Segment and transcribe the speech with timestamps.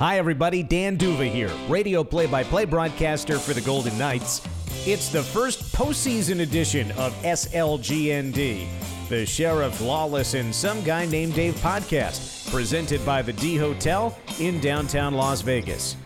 [0.00, 0.62] Hi, everybody.
[0.62, 4.40] Dan D'Uva here, radio play by play broadcaster for the Golden Knights.
[4.86, 8.66] It's the first postseason edition of SLGND,
[9.10, 14.58] the Sheriff Lawless and Some Guy Named Dave podcast, presented by the D Hotel in
[14.60, 15.96] downtown Las Vegas.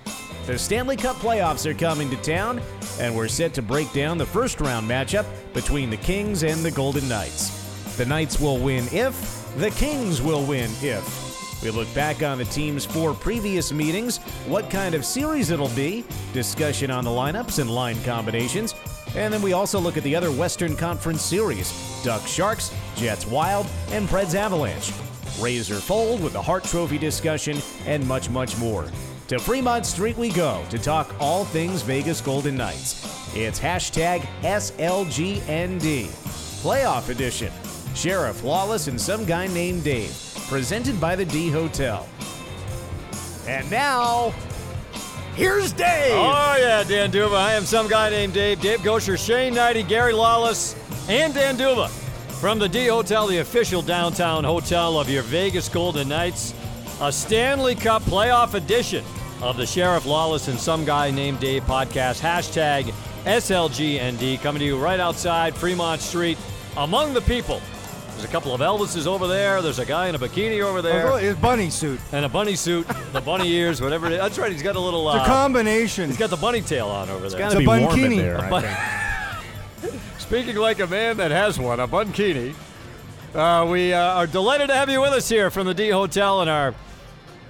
[0.47, 2.61] The Stanley Cup playoffs are coming to town,
[2.99, 6.73] and we're set to break down the first round matchup between the Kings and the
[6.73, 7.97] Golden Knights.
[7.97, 11.24] The Knights will win if, the Kings will win if.
[11.65, 16.05] We look back on the team's four previous meetings, what kind of series it'll be,
[16.35, 18.75] discussion on the lineups and line combinations,
[19.17, 21.73] and then we also look at the other Western Conference series
[22.05, 24.93] Ducks Sharks, Jets Wild, and Preds Avalanche.
[25.41, 27.57] Razor Fold with the Hart Trophy discussion,
[27.87, 28.91] and much, much more.
[29.29, 33.35] To Fremont Street we go to talk all things Vegas Golden Knights.
[33.35, 36.09] It's hashtag SLGND,
[36.63, 37.51] Playoff Edition.
[37.95, 42.07] Sheriff Lawless and some guy named Dave presented by the D Hotel.
[43.47, 44.31] And now,
[45.35, 46.13] here's Dave.
[46.15, 47.37] Oh, yeah, Dan D'Uva.
[47.37, 48.61] I am some guy named Dave.
[48.61, 50.75] Dave Goucher, Shane Hnidy, Gary Lawless,
[51.09, 51.89] and Dan D'Uva
[52.41, 56.55] from the D Hotel, the official downtown hotel of your Vegas Golden Knights.
[57.01, 59.05] A Stanley Cup playoff edition
[59.43, 62.21] of the Sheriff Lawless and Some Guy Named Dave podcast.
[62.21, 62.93] Hashtag
[63.25, 66.39] SLGND coming to you right outside Fremont Street
[66.77, 67.61] among the people
[68.15, 69.61] there's a couple of Elvises over there.
[69.61, 71.13] There's a guy in a bikini over there.
[71.13, 72.01] Oh, his bunny suit.
[72.13, 74.19] And a bunny suit, the bunny ears, whatever it is.
[74.19, 74.53] That's right.
[74.53, 75.09] He's got a little.
[75.09, 76.09] Uh, it's a uh, combination.
[76.09, 77.27] He's got the bunny tail on over there.
[77.27, 78.41] It's got to be warm in there.
[78.41, 78.61] I
[79.81, 80.01] think.
[80.19, 82.55] Speaking like a man that has one, a bunkini.
[83.35, 86.41] Uh, we uh, are delighted to have you with us here from the D Hotel
[86.41, 86.73] and our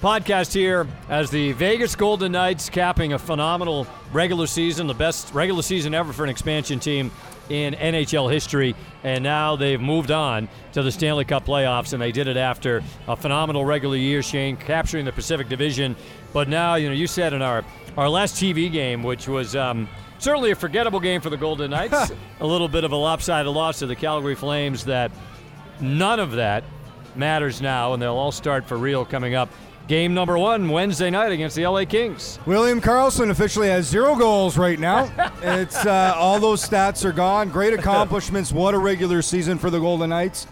[0.01, 5.63] podcast here as the Vegas Golden Knights capping a phenomenal regular season, the best regular
[5.63, 7.11] season ever for an expansion team
[7.49, 12.13] in NHL history, and now they've moved on to the Stanley Cup playoffs, and they
[12.13, 15.97] did it after a phenomenal regular year, Shane, capturing the Pacific Division.
[16.33, 17.65] But now, you know, you said in our,
[17.97, 22.13] our last TV game, which was um, certainly a forgettable game for the Golden Knights,
[22.41, 25.11] a little bit of a lopsided loss to the Calgary Flames, that
[25.81, 26.65] none of that
[27.15, 29.49] matters now, and they'll all start for real coming up
[29.87, 32.39] Game number one Wednesday night against the LA Kings.
[32.47, 35.13] William Karlsson officially has zero goals right now.
[35.43, 37.51] it's uh, all those stats are gone.
[37.51, 38.51] Great accomplishments.
[38.51, 40.47] What a regular season for the Golden Knights.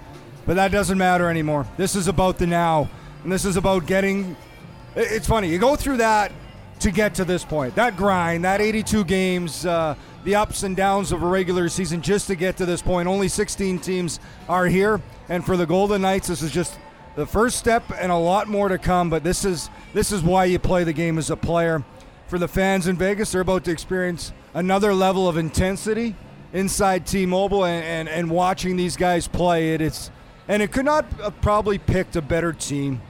[0.44, 1.66] But that doesn't matter anymore.
[1.78, 2.90] This is about the now,
[3.22, 4.36] and this is about getting.
[4.94, 5.48] It's funny.
[5.48, 6.30] You go through that
[6.80, 7.74] to get to this point.
[7.74, 9.94] That grind, that 82 games, uh,
[10.24, 13.08] the ups and downs of a regular season just to get to this point.
[13.08, 15.00] Only 16 teams are here,
[15.30, 16.78] and for the Golden Knights, this is just
[17.16, 19.10] the first step and a lot more to come.
[19.10, 21.84] But this is this is why you play the game as a player.
[22.26, 26.16] For the fans in Vegas, they're about to experience another level of intensity
[26.54, 29.80] inside T-Mobile and, and, and watching these guys play it.
[29.80, 30.10] It's
[30.48, 33.00] and it could not have probably picked a better team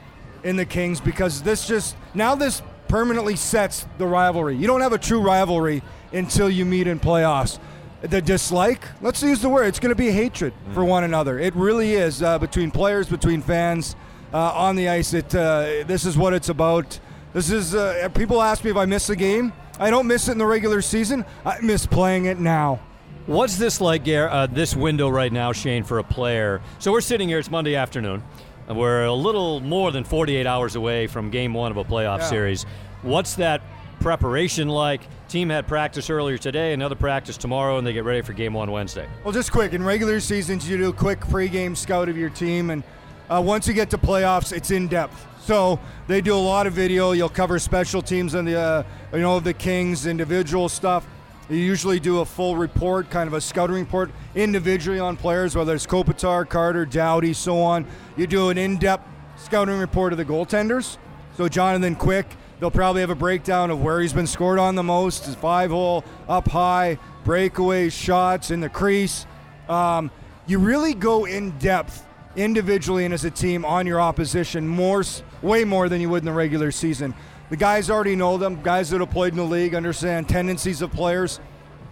[0.43, 4.55] in the Kings because this just now this permanently sets the rivalry.
[4.55, 5.81] You don't have a true rivalry
[6.11, 7.59] until you meet in playoffs
[8.03, 10.73] the dislike let's use the word it's going to be hatred mm.
[10.73, 11.39] for one another.
[11.39, 13.95] It really is uh, between players between fans
[14.33, 15.13] uh, on the ice.
[15.13, 16.99] It uh, this is what it's about.
[17.33, 19.53] This is uh, people ask me if i miss a game.
[19.79, 21.25] I don't miss it in the regular season.
[21.45, 22.79] I miss playing it now.
[23.25, 26.61] What's this like uh, this window right now shane for a player?
[26.79, 28.21] So we're sitting here it's monday afternoon
[28.69, 32.29] we're a little more than 48 hours away from game one of a playoff yeah.
[32.29, 32.63] series.
[33.01, 33.61] What's that
[33.99, 35.01] preparation like?
[35.33, 38.69] Team had practice earlier today, another practice tomorrow, and they get ready for game one
[38.69, 39.09] Wednesday.
[39.23, 39.73] Well, just quick.
[39.73, 42.83] In regular seasons, you do a quick pregame scout of your team, and
[43.31, 45.25] uh, once you get to playoffs, it's in depth.
[45.41, 47.13] So they do a lot of video.
[47.13, 51.07] You'll cover special teams and the, uh, you know, the Kings, individual stuff.
[51.49, 55.73] You usually do a full report, kind of a scouting report, individually on players, whether
[55.73, 57.87] it's Kopitar, Carter, Doughty, so on.
[58.17, 60.99] You do an in-depth scouting report of the goaltenders.
[61.35, 62.27] So Jonathan Quick
[62.63, 65.69] They'll probably have a breakdown of where he's been scored on the most, his five
[65.69, 69.25] hole, up high, breakaways, shots in the crease.
[69.67, 70.09] Um,
[70.47, 72.05] you really go in depth
[72.37, 75.03] individually and as a team on your opposition more,
[75.41, 77.13] way more than you would in the regular season.
[77.49, 78.61] The guys already know them.
[78.63, 81.41] Guys that have played in the league understand tendencies of players.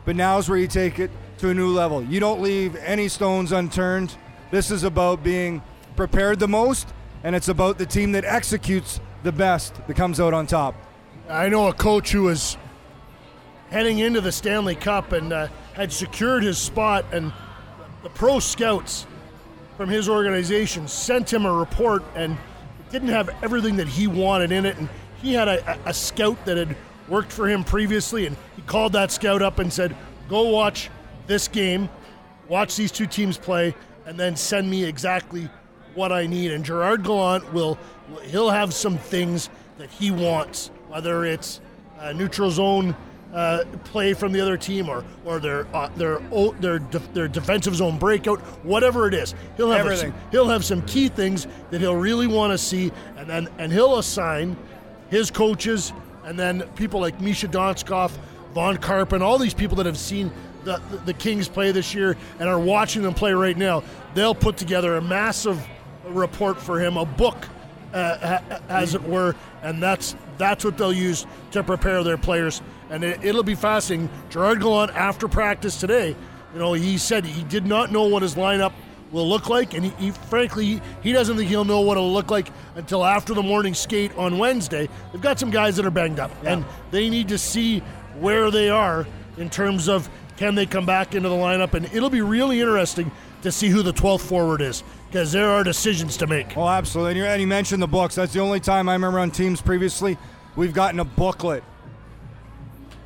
[0.06, 2.02] But now is where you take it to a new level.
[2.02, 4.16] You don't leave any stones unturned.
[4.52, 5.62] This is about being
[5.98, 6.88] prepared the most,
[7.26, 10.76] and it's about the team that executes the best that comes out on top.
[11.30, 12.58] I know a coach who was
[13.70, 17.32] heading into the Stanley Cup and uh, had secured his spot, and
[18.04, 19.06] the pro scouts
[19.78, 22.38] from his organization sent him a report and
[22.90, 24.78] didn't have everything that he wanted in it.
[24.78, 24.90] And
[25.22, 26.76] he had a, a scout that had
[27.08, 29.96] worked for him previously, and he called that scout up and said,
[30.28, 30.90] Go watch
[31.28, 31.90] this game,
[32.48, 33.76] watch these two teams play,
[34.06, 35.50] and then send me exactly
[35.94, 36.52] what I need.
[36.52, 37.78] And Gerard Gallant will
[38.26, 41.62] he'll have some things that he wants whether it's
[42.00, 42.96] uh, neutral zone
[43.34, 46.20] uh, play from the other team or or their uh, their
[46.60, 49.34] their their defensive zone breakout, whatever it is.
[49.56, 50.12] He'll have Everything.
[50.12, 53.72] Some, he'll have some key things that he'll really want to see, and then and
[53.72, 54.58] he'll assign
[55.10, 55.94] his coaches
[56.24, 58.12] and then people like Misha Donskov,
[58.54, 60.32] Vaughn Karpan, all these people that have seen
[60.64, 63.84] the, the Kings play this year and are watching them play right now.
[64.14, 65.66] They'll put together a massive
[66.06, 67.48] report for him, a book,
[67.94, 68.40] uh,
[68.70, 72.62] as it were, and that's that's what they'll use to prepare their players.
[72.90, 74.10] And it, it'll be fascinating.
[74.30, 76.16] Gerard Gallant, after practice today,
[76.54, 78.74] you know, he said he did not know what his lineup
[79.12, 82.32] will look like, and he, he frankly he doesn't think he'll know what it'll look
[82.32, 84.90] like until after the morning skate on Wednesday.
[85.12, 87.80] They've got some guys that are banged up, and they need to see
[88.20, 89.06] where they are
[89.38, 93.12] in terms of can they come back into the lineup, and it'll be really interesting
[93.42, 96.56] to see who the 12th forward is because there are decisions to make.
[96.58, 97.22] Oh, absolutely.
[97.26, 98.16] And you, mentioned the books.
[98.16, 100.18] That's the only time I remember on teams previously
[100.56, 101.64] we've gotten a booklet.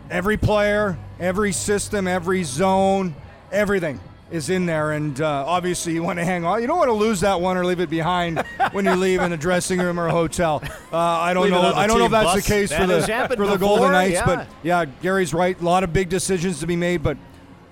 [0.10, 3.16] Every player, every system, every zone,
[3.52, 4.00] everything
[4.30, 4.92] is in there.
[4.92, 6.62] And uh, obviously, you want to hang on.
[6.62, 9.34] You don't want to lose that one or leave it behind when you leave in
[9.34, 10.62] a dressing room or a hotel.
[10.92, 11.74] Uh, I don't Leave know.
[11.74, 12.44] I don't know if that's bus.
[12.46, 14.14] the case That for the has happened for the before, Golden Knights.
[14.14, 14.26] yeah.
[14.26, 15.60] But yeah, Gary's right.
[15.60, 17.18] A lot of big decisions to be made, but.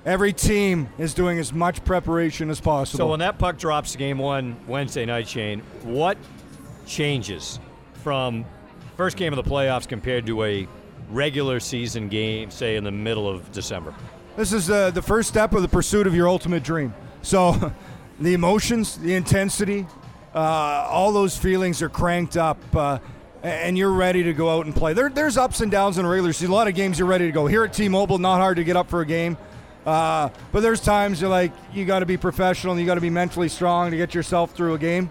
[0.05, 2.97] Every team is doing as much preparation as possible.
[2.97, 6.17] So when that puck drops game one Wednesday night, Shane, what
[6.85, 7.57] changes
[8.03, 8.43] from
[8.97, 10.67] first game of the playoffs compared to a
[11.09, 13.93] regular season game, say in the middle of December?
[14.35, 16.93] This is uh, the first step of the pursuit of your ultimate dream.
[17.21, 17.71] So,
[18.19, 19.87] the emotions, the intensity,
[20.35, 20.39] uh,
[20.89, 22.99] all those feelings are cranked up, uh,
[23.41, 24.93] and you're ready to go out and play.
[24.93, 26.51] There, there's ups and downs in a regular season.
[26.51, 27.47] A lot of games you're ready to go.
[27.47, 29.37] Here at T-Mobile, not hard to get up for a game,
[29.85, 33.01] uh, but there's times you're like you got to be professional and you got to
[33.01, 35.09] be mentally strong to get yourself through a game.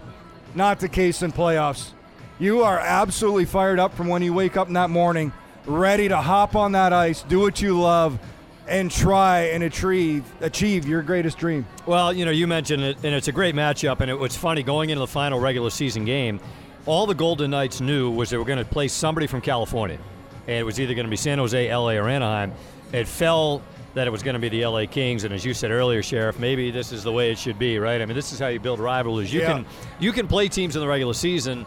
[0.55, 1.91] Not the case in playoffs.
[2.39, 5.31] You are absolutely fired up from when you wake up in that morning,
[5.65, 8.19] ready to hop on that ice, do what you love,
[8.67, 11.65] and try and achieve achieve your greatest dream.
[11.85, 13.99] Well, you know, you mentioned it, and it's a great matchup.
[13.99, 16.39] And it was funny going into the final regular season game.
[16.85, 19.99] All the Golden Knights knew was they were going to play somebody from California,
[20.47, 22.51] and it was either going to be San Jose, LA, or Anaheim.
[22.91, 23.61] It fell
[23.93, 26.39] that it was going to be the LA Kings, and as you said earlier, Sheriff,
[26.39, 28.01] maybe this is the way it should be, right?
[28.01, 29.31] I mean, this is how you build rivalries.
[29.33, 29.53] You Yeah.
[29.53, 29.65] can
[29.99, 31.65] you can play teams in the regular season,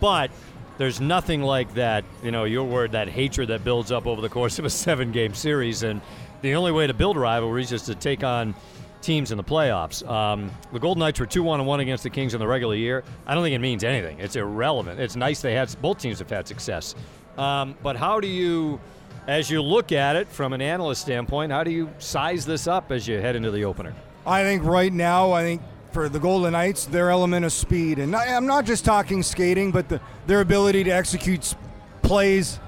[0.00, 0.30] but
[0.78, 4.28] there's nothing like that, you know, your word, that hatred that builds up over the
[4.28, 5.82] course of a seven game series.
[5.82, 6.00] And
[6.42, 8.54] the only way to build rivalries is to take on
[9.02, 10.06] teams in the playoffs.
[10.08, 13.04] Um, the Golden Knights were 2 1 1 against the Kings in the regular year.
[13.26, 14.18] I don't think it means anything.
[14.20, 15.00] It's irrelevant.
[15.00, 16.94] It's nice they had, both teams have had success.
[17.38, 18.78] Um, but how do you,
[19.26, 22.92] as you look at it from an analyst standpoint, how do you size this up
[22.92, 23.94] as you head into the opener?
[24.24, 25.62] I think right now, I think
[25.92, 29.72] for the Golden Knights, their element of speed, and I, I'm not just talking skating,
[29.72, 31.54] but the, their ability to execute
[32.02, 32.60] plays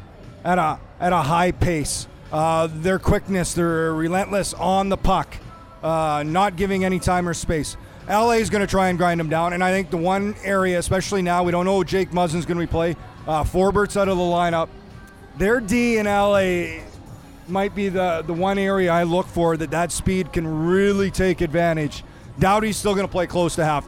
[0.45, 2.09] at a at a high pace.
[2.33, 5.37] Uh, their quickness, they're relentless on the puck,
[5.83, 7.77] uh, not giving any time or space.
[8.09, 10.79] LA is going to try and grind them down, and I think the one area,
[10.79, 12.97] especially now, we don't know Jake Muzzin's going to be play.
[13.27, 14.69] Uh, Forbort's out of the lineup.
[15.39, 16.83] Their D in LA
[17.47, 21.41] might be the, the one area I look for that that speed can really take
[21.41, 22.03] advantage.
[22.41, 23.87] Doughty's still going to play close to half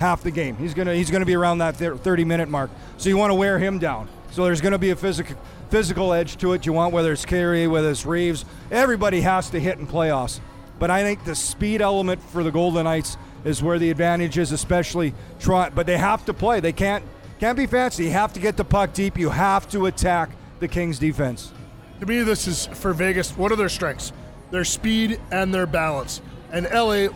[0.00, 0.56] half the game.
[0.56, 2.70] He's going to he's going to be around that 30 minute mark.
[2.96, 4.08] So you want to wear him down.
[4.30, 5.36] So there's going to be a physical
[5.68, 6.64] physical edge to it.
[6.64, 8.46] You want whether it's Carey, whether it's Reaves.
[8.70, 10.40] Everybody has to hit in playoffs.
[10.78, 14.50] But I think the speed element for the Golden Knights is where the advantage is,
[14.52, 15.68] especially try.
[15.68, 16.60] But they have to play.
[16.60, 17.04] They can't
[17.38, 18.04] can't be fancy.
[18.04, 19.18] You have to get the puck deep.
[19.18, 21.52] You have to attack the Kings defense.
[22.00, 23.36] To me, this is for Vegas.
[23.36, 24.12] What are their strengths?
[24.50, 26.20] Their speed and their balance.
[26.52, 27.08] And LA,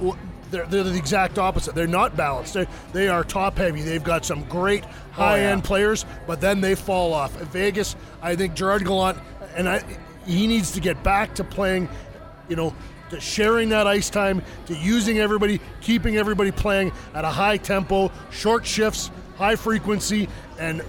[0.51, 1.75] they're, they're the exact opposite.
[1.75, 2.55] They're not balanced.
[2.55, 3.83] They're, they are top heavy.
[3.83, 7.41] They've got some great oh, high end players, but then they fall off.
[7.41, 9.19] At Vegas, I think Gerard Gallant,
[9.55, 9.85] and I,
[10.27, 11.89] he needs to get back to playing,
[12.49, 12.75] you know,
[13.11, 18.11] to sharing that ice time, to using everybody, keeping everybody playing at a high tempo,
[18.31, 20.29] short shifts, high frequency,
[20.59, 20.83] and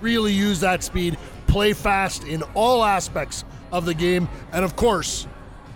[0.00, 5.26] really use that speed, play fast in all aspects of the game, and of course,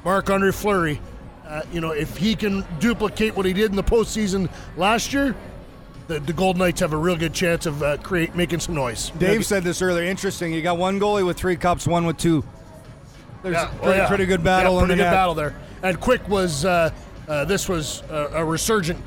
[0.05, 1.01] Marc Andre Fleury.
[1.47, 5.35] Uh, you know, if he can duplicate what he did in the postseason last year,
[6.07, 9.11] the, the Golden Knights have a real good chance of uh, create making some noise.
[9.19, 10.05] Dave said this earlier.
[10.05, 10.53] Interesting.
[10.55, 12.43] You got one goalie with three cups, one with two.
[13.43, 14.09] There's Yeah, a oh, pretty, yeah.
[14.09, 15.13] pretty good battle pretty good net.
[15.13, 15.55] battle there.
[15.83, 16.91] And Quick was uh,
[17.29, 18.99] uh, this was a, a resurgent.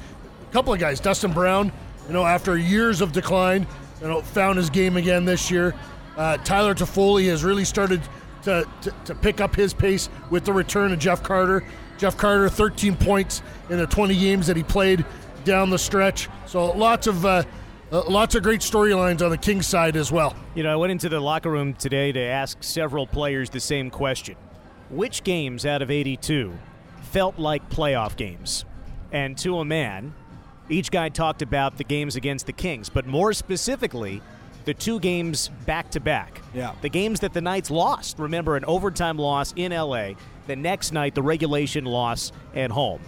[0.52, 1.72] couple of guys, Dustin Brown,
[2.08, 3.66] you know, after years of decline,
[4.02, 5.74] you know, found his game again this year.
[6.18, 8.02] Uh, Tyler Toffoli has really started
[8.44, 11.64] to, to, to pick up his pace with the return of Jeff Carter.
[11.98, 15.06] Jeff Carter, 13 points in the 20 games that he played
[15.44, 16.30] down the stretch.
[16.46, 17.44] So lots of uh,
[17.92, 20.36] Uh, lots of great storylines on the Kings side as well.
[20.56, 23.92] You know, I went into the locker room today to ask several players the same
[23.92, 24.36] question
[24.90, 26.52] Which games out of 82
[27.04, 28.66] felt like playoff games?
[29.12, 30.16] And to a man,
[30.68, 34.20] each guy talked about the games against the Kings, but more specifically,
[34.66, 36.42] the two games back to back.
[36.54, 36.74] Yeah.
[36.82, 38.20] The games that the Knights lost.
[38.20, 40.12] Remember, an overtime loss in LA.
[40.48, 43.02] The next night, the regulation loss at home.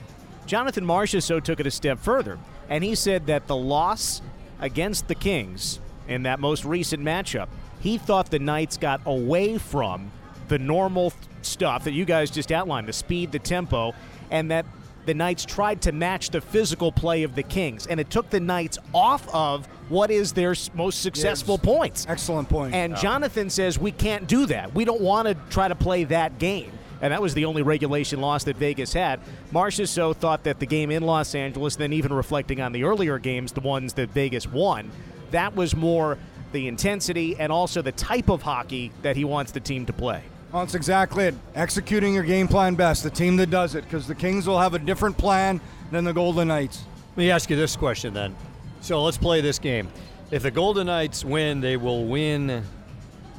[0.46, 4.22] Jonathan Marchessault took it a step further, and he said that the loss
[4.60, 7.50] against the Kings in that most recent matchup,
[7.80, 10.12] he thought the Knights got away from
[10.48, 11.12] the normal
[11.42, 13.94] stuff that you guys just outlined the speed, the tempo,
[14.32, 14.66] and that
[15.08, 18.40] the Knights tried to match the physical play of the Kings, and it took the
[18.42, 21.66] Knights off of what is their most successful Yes.
[21.66, 22.06] points.
[22.10, 22.76] Excellent point.
[22.76, 24.76] And Jonathan says we can't do that.
[24.76, 26.72] We don't want to try to play that game.
[27.02, 29.20] And that was the only regulation loss that Vegas had.
[29.54, 33.54] Marchessault thought that the game in Los Angeles, then even reflecting on the earlier games,
[33.54, 34.92] the ones that Vegas won,
[35.32, 36.18] that was more
[36.52, 40.22] the intensity and also the type of hockey that he wants the team to play.
[40.52, 41.36] Well, that's exactly it.
[41.56, 44.74] Executing your game plan best, the team that does it, because the Kings will have
[44.74, 45.60] a different plan
[45.92, 46.86] than the Golden Knights.
[47.12, 48.34] Let me ask you this question then.
[48.80, 49.90] So let's play this game.
[50.32, 52.64] If the Golden Knights win, they will win.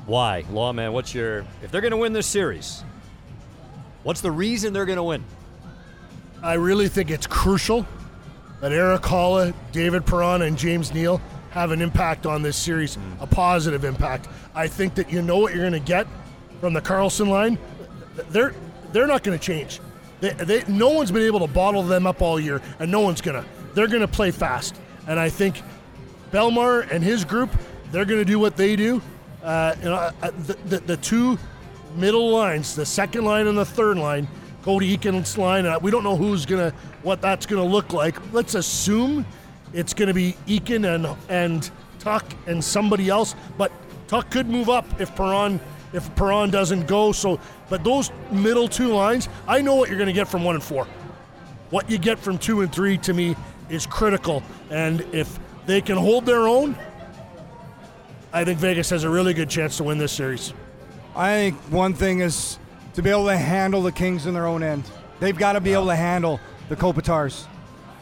[0.04, 0.92] Why, Lawman?
[0.92, 1.46] What's your?
[1.62, 2.84] If they're going to win this series,
[4.02, 5.24] what's the reason they're going to win?
[6.42, 7.86] I really think it's crucial
[8.60, 13.26] that Erik Haula, David Perron, and James Neal have an impact on this series, a
[13.26, 14.28] positive impact.
[14.54, 16.06] I think that you know what you're going to get
[16.60, 17.58] from the Karlsson line.
[18.30, 18.54] They're
[18.92, 19.80] they're not going to change.
[20.20, 23.20] They, they, no one's been able to bottle them up all year, and no one's
[23.20, 23.44] gonna.
[23.74, 24.74] They're to play fast,
[25.06, 25.62] and I think
[26.32, 27.50] Bellemare and his group,
[27.92, 29.00] they're to do what they do.
[29.42, 31.38] Uh, you know, uh, the, the, the two
[31.94, 34.26] middle lines, the second line and the third line,
[34.62, 35.64] Cody Eakin's line.
[35.66, 36.72] Uh, we don't know who's gonna,
[37.02, 38.16] what that's gonna look like.
[38.32, 39.24] Let's assume
[39.72, 43.36] it's gonna be Eakin and and Tuch and somebody else.
[43.56, 43.70] But
[44.08, 45.60] Tuch could move up if Perron
[45.92, 47.12] if Perron doesn't go.
[47.12, 50.64] So, but those middle two lines, I know what you're gonna get from one and
[50.64, 50.86] four.
[51.70, 53.36] What you get from two and three to me
[53.68, 54.42] is critical.
[54.70, 56.76] And if they can hold their own,
[58.32, 60.52] I think Vegas has a really good chance to win this series.
[61.16, 62.58] I think one thing is
[62.94, 64.84] to be able to handle the Kings in their own end.
[65.20, 67.46] They've got to be able to handle the Kopitars,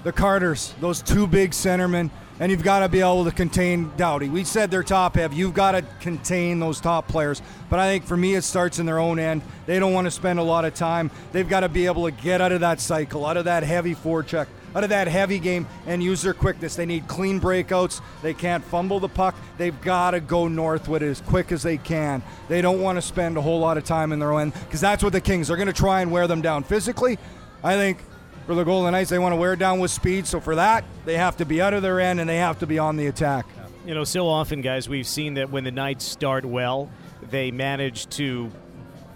[0.05, 4.28] the Carters, those two big centermen, and you've got to be able to contain Doughty.
[4.28, 5.37] We said they're top heavy.
[5.37, 7.40] You've got to contain those top players.
[7.71, 9.43] But I think for me, it starts in their own end.
[9.64, 11.11] They don't want to spend a lot of time.
[11.33, 13.95] They've got to be able to get out of that cycle, out of that heavy
[13.95, 16.76] forecheck, out of that heavy game, and use their quickness.
[16.76, 18.02] They need clean breakouts.
[18.23, 19.35] They can't fumble the puck.
[19.57, 22.23] They've got to go north with it as quick as they can.
[22.49, 24.81] They don't want to spend a whole lot of time in their own end because
[24.81, 27.19] that's what the Kings are going to try and wear them down physically.
[27.64, 27.99] I think
[28.47, 30.26] for the Golden Knights, they want to wear down with speed.
[30.26, 32.67] So for that, they have to be out of their end and they have to
[32.67, 33.47] be on the attack.
[33.85, 36.88] You know, so often, guys, we've seen that when the Knights start well,
[37.31, 38.50] they manage to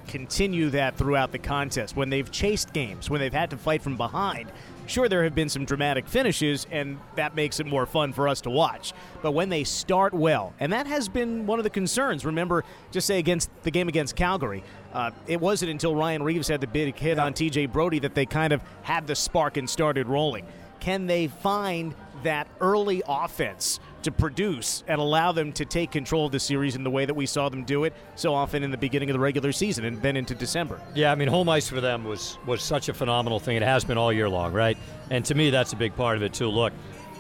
[0.08, 1.94] continue that throughout the contest.
[1.94, 4.50] When they've chased games, when they've had to fight from behind,
[4.90, 8.40] sure, there have been some dramatic finishes, and that makes it more fun for us
[8.42, 8.92] to watch.
[9.22, 12.24] But when they start well, and that has been one of the concerns.
[12.24, 16.60] Remember, just say against the game against Calgary, uh, it wasn't until Ryan Reaves had
[16.60, 20.08] the big hit on TJ Brodie that they kind of had the spark and started
[20.08, 20.46] rolling.
[20.80, 26.32] Can they find that early offense to produce and allow them to take control of
[26.32, 28.76] the series in the way that we saw them do it so often in the
[28.76, 30.80] beginning of the regular season and then into December?
[30.94, 33.56] Yeah, I mean, home ice for them was was such a phenomenal thing.
[33.56, 34.78] It has been all year long, right?
[35.10, 36.48] And to me, that's a big part of it too.
[36.48, 36.72] Look,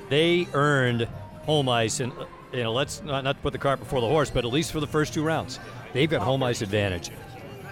[0.08, 1.08] they earned
[1.42, 2.12] home ice, and
[2.52, 4.80] you know, let's not, not put the cart before the horse, but at least for
[4.80, 5.58] the first two rounds,
[5.92, 7.10] they've got home ice advantage.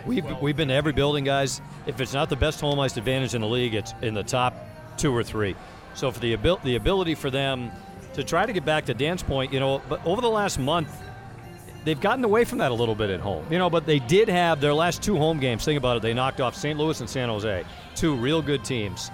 [0.06, 1.60] We've we've been to every building, guys.
[1.86, 4.54] If it's not the best home ice advantage in the league, it's in the top
[4.96, 5.56] two or three.
[5.94, 7.70] So for the the ability for them
[8.14, 10.90] to try to get back to Dan's point, you know, but over the last month,
[11.84, 13.44] they've gotten away from that a little bit at home.
[13.50, 15.64] You know, but they did have their last two home games.
[15.64, 16.02] Think about it.
[16.02, 16.78] They knocked off St.
[16.78, 19.10] Louis and San Jose, two real good teams.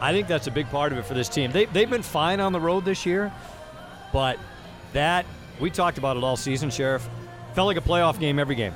[0.00, 1.52] I think that's a big part of it for this team.
[1.52, 3.32] They, they've been fine on the road this year,
[4.12, 4.38] but
[4.92, 5.24] that,
[5.60, 7.08] we talked about it all season, Sheriff.
[7.54, 8.72] Felt like a playoff game every game.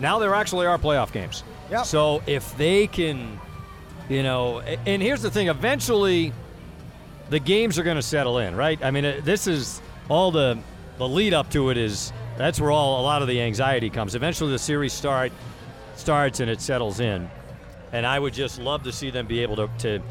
[0.00, 1.44] Now there actually are playoff games.
[1.70, 1.84] Yep.
[1.84, 3.38] So if they can,
[4.08, 6.32] you know, and here's the thing eventually,
[7.30, 8.78] the games are going to settle in, right?
[8.84, 10.58] I mean, it- this is all the
[10.98, 14.14] the lead up to it is that's where all a lot of the anxiety comes.
[14.14, 15.32] Eventually, the series start
[15.96, 17.30] starts and it settles in,
[17.92, 20.02] and I would just love to see them be able to, to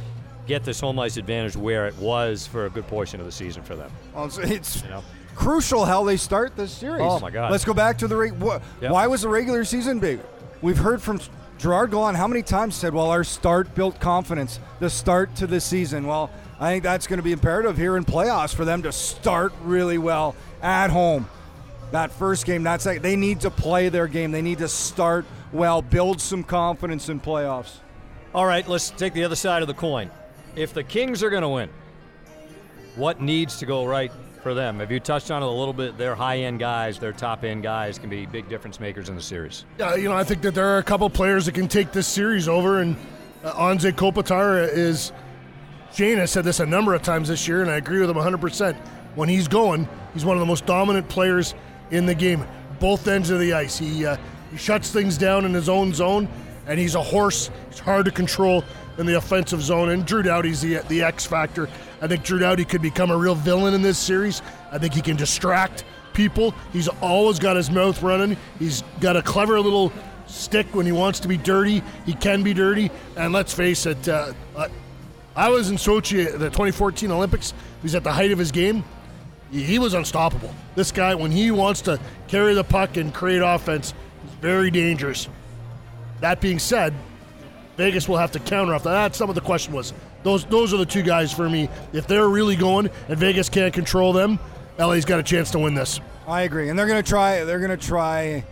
[0.47, 3.61] get this home ice advantage where it was for a good portion of the season
[3.63, 3.91] for them.
[4.15, 5.03] Well, it's, You know?
[5.35, 7.01] crucial how they start this series.
[7.03, 7.51] Oh, my God.
[7.51, 8.91] Let's go back to the reg- wh- Yep.
[8.91, 10.19] why was the regular season big?
[10.61, 11.19] We've heard from
[11.59, 14.59] Gerard Gallant how many times said, "Well, our start built confidence.
[14.79, 18.05] The start to the season." Well, I think that's going to be imperative here in
[18.05, 21.27] playoffs for them to start really well at home.
[21.91, 23.03] That first game, that's second.
[23.03, 24.31] they need to play their game.
[24.31, 27.77] They need to start well, build some confidence in playoffs.
[28.33, 30.09] All right, let's take the other side of the coin.
[30.55, 31.69] If the Kings are going to win,
[32.95, 34.11] what needs to go right
[34.41, 34.79] for them?
[34.79, 35.97] Have you touched on it a little bit?
[35.97, 39.21] Their high end guys, their top end guys can be big difference makers in the
[39.21, 39.65] series.
[39.77, 42.07] Yeah, you know, I think that there are a couple players that can take this
[42.07, 42.95] series over, and
[43.43, 45.11] uh, Anze Kopitar is.
[45.91, 48.15] Shane has said this a number of times this year, and I agree with him
[48.15, 48.75] 100%.
[49.15, 51.55] When he's going, he's one of the most dominant players
[51.89, 52.45] in the game,
[52.79, 53.77] both ends of the ice.
[53.79, 54.17] He, uh,
[54.51, 56.29] he shuts things down in his own zone,
[56.67, 57.49] and he's a horse.
[57.69, 58.63] He's hard to control
[58.99, 59.89] in the offensive zone.
[59.89, 61.67] And Drew Doughty's the, the X factor.
[62.01, 64.41] I think Drew Doughty could become a real villain in this series.
[64.71, 66.53] I think he can distract people.
[66.71, 68.37] He's always got his mouth running.
[68.57, 69.91] He's got a clever little
[70.27, 71.83] stick when he wants to be dirty.
[72.05, 72.91] He can be dirty.
[73.15, 74.33] And let's face it, uh,
[75.35, 77.53] I was in Sochi at the 2014 Olympics.
[77.81, 78.83] He's at the height of his game.
[79.51, 80.53] He was unstoppable.
[80.75, 85.27] This guy, when he wants to carry the puck and create offense, he's very dangerous.
[86.21, 86.93] That being said,
[87.79, 88.91] Vegas will have to counter off that.
[88.91, 89.93] That's some of the question was.
[90.23, 91.69] Those those are the two guys for me.
[91.93, 94.37] If they're really going and Vegas can't control them,
[94.77, 96.01] LA's got a chance to win this.
[96.27, 97.45] I agree, and they're going to try.
[97.45, 98.43] They're going to try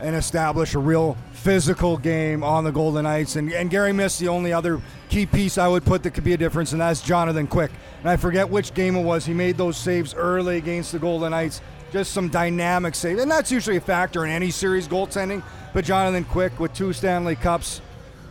[0.00, 3.36] and establish a real physical game on the Golden Knights.
[3.36, 6.34] And, and Gary missed the only other key piece I would put that could be
[6.34, 7.70] a difference, and that's Jonathan Quick.
[8.00, 9.24] And I forget which game it was.
[9.24, 11.62] He made those saves early against the Golden Knights.
[11.90, 15.42] Just some dynamic save, and that's usually a factor in any series goaltending.
[15.72, 17.80] But Jonathan Quick with two Stanley Cups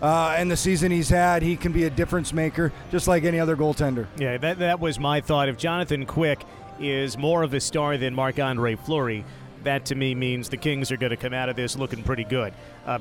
[0.03, 3.39] uh, and the season he's had, he can be a difference maker, just like any
[3.39, 4.05] other goaltender.
[4.17, 5.47] Yeah, that, that was my thought.
[5.47, 6.43] If Jonathan Quick
[6.79, 9.23] is more of a star than Marc Andre Fleury,
[9.63, 12.25] that to me means the Kings are going to come out of this looking pretty
[12.25, 12.53] good.
[12.85, 12.99] Uh,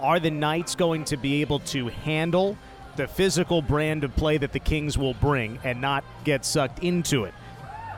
[0.00, 2.56] are the Knights going to be able to handle
[2.96, 7.24] the physical brand of play that the Kings will bring and not get sucked into
[7.24, 7.34] it?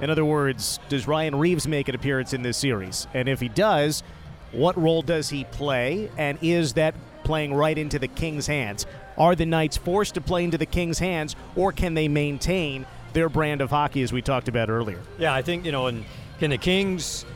[0.00, 3.06] In other words, does Ryan Reaves make an appearance in this series?
[3.14, 4.02] And if he does,
[4.52, 6.10] what role does he play?
[6.16, 6.94] And is that
[7.28, 8.86] playing right into the Kings' hands.
[9.18, 13.28] Are the Knights forced to play into the Kings' hands, or can they maintain their
[13.28, 14.98] brand of hockey as we talked about earlier?
[15.18, 16.06] Yeah, I think, you know, and
[16.38, 17.26] can the Kings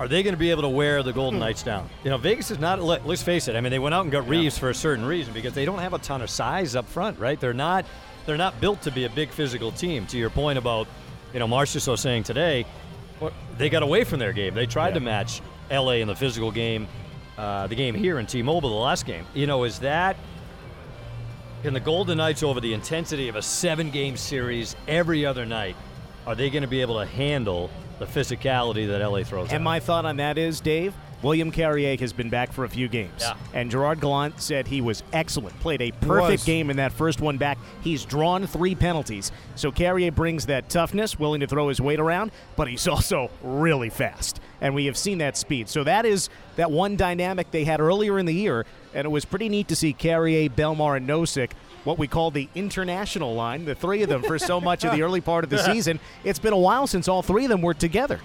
[0.00, 1.44] are they going to be able to wear the Golden hmm.
[1.44, 1.88] Knights down?
[2.02, 2.82] You know, Vegas is not.
[2.82, 3.54] Let's face it.
[3.54, 4.60] I mean, they went out and got Reaves yeah.
[4.60, 7.38] for a certain reason because they don't have a ton of size up front, right?
[7.38, 7.86] They're not.
[8.26, 10.06] They're not built to be a big physical team.
[10.06, 10.88] To your point about,
[11.32, 12.66] you know, Marchessault saying today,
[13.56, 14.54] they got away from their game.
[14.54, 14.94] They tried yeah.
[14.94, 16.88] to match LA in the physical game
[17.38, 19.24] uh, the game here in T-Mobile, the last game.
[19.34, 20.16] You know, is that
[21.62, 25.76] can the Golden Knights over the intensity of a seven-game series every other night?
[26.26, 29.48] Are they going to be able to handle the physicality that LA throws?
[29.48, 29.62] And out?
[29.62, 33.20] my thought on that is, Dave, William Carrier has been back for a few games.
[33.20, 33.34] Yeah.
[33.54, 35.58] And Gerard Gallant said he was excellent.
[35.60, 37.58] Played a perfect game in that first one back.
[37.82, 39.32] He's drawn three penalties.
[39.54, 43.90] So Carrier brings that toughness, willing to throw his weight around, but he's also really
[43.90, 44.40] fast.
[44.60, 45.68] And we have seen that speed.
[45.68, 48.66] So that is that one dynamic they had earlier in the year.
[48.94, 51.50] And it was pretty neat to see Carrier, Bellemare, and Nosek
[51.86, 55.02] what we call the international line, the three of them for so much of the
[55.04, 56.00] early part of the season.
[56.24, 58.20] It's been a while since all three of them were together.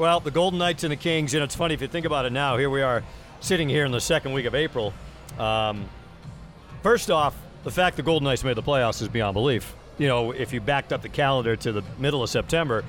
[0.00, 2.32] Well, the Golden Knights and the Kings, and it's funny if you think about it
[2.32, 2.56] now.
[2.56, 3.02] Here we are
[3.40, 4.94] sitting here in the second week of April.
[5.38, 5.90] Um,
[6.82, 9.74] first off, the fact the Golden Knights made the playoffs is beyond belief.
[9.98, 12.82] You know, if you backed up the calendar to the middle of September,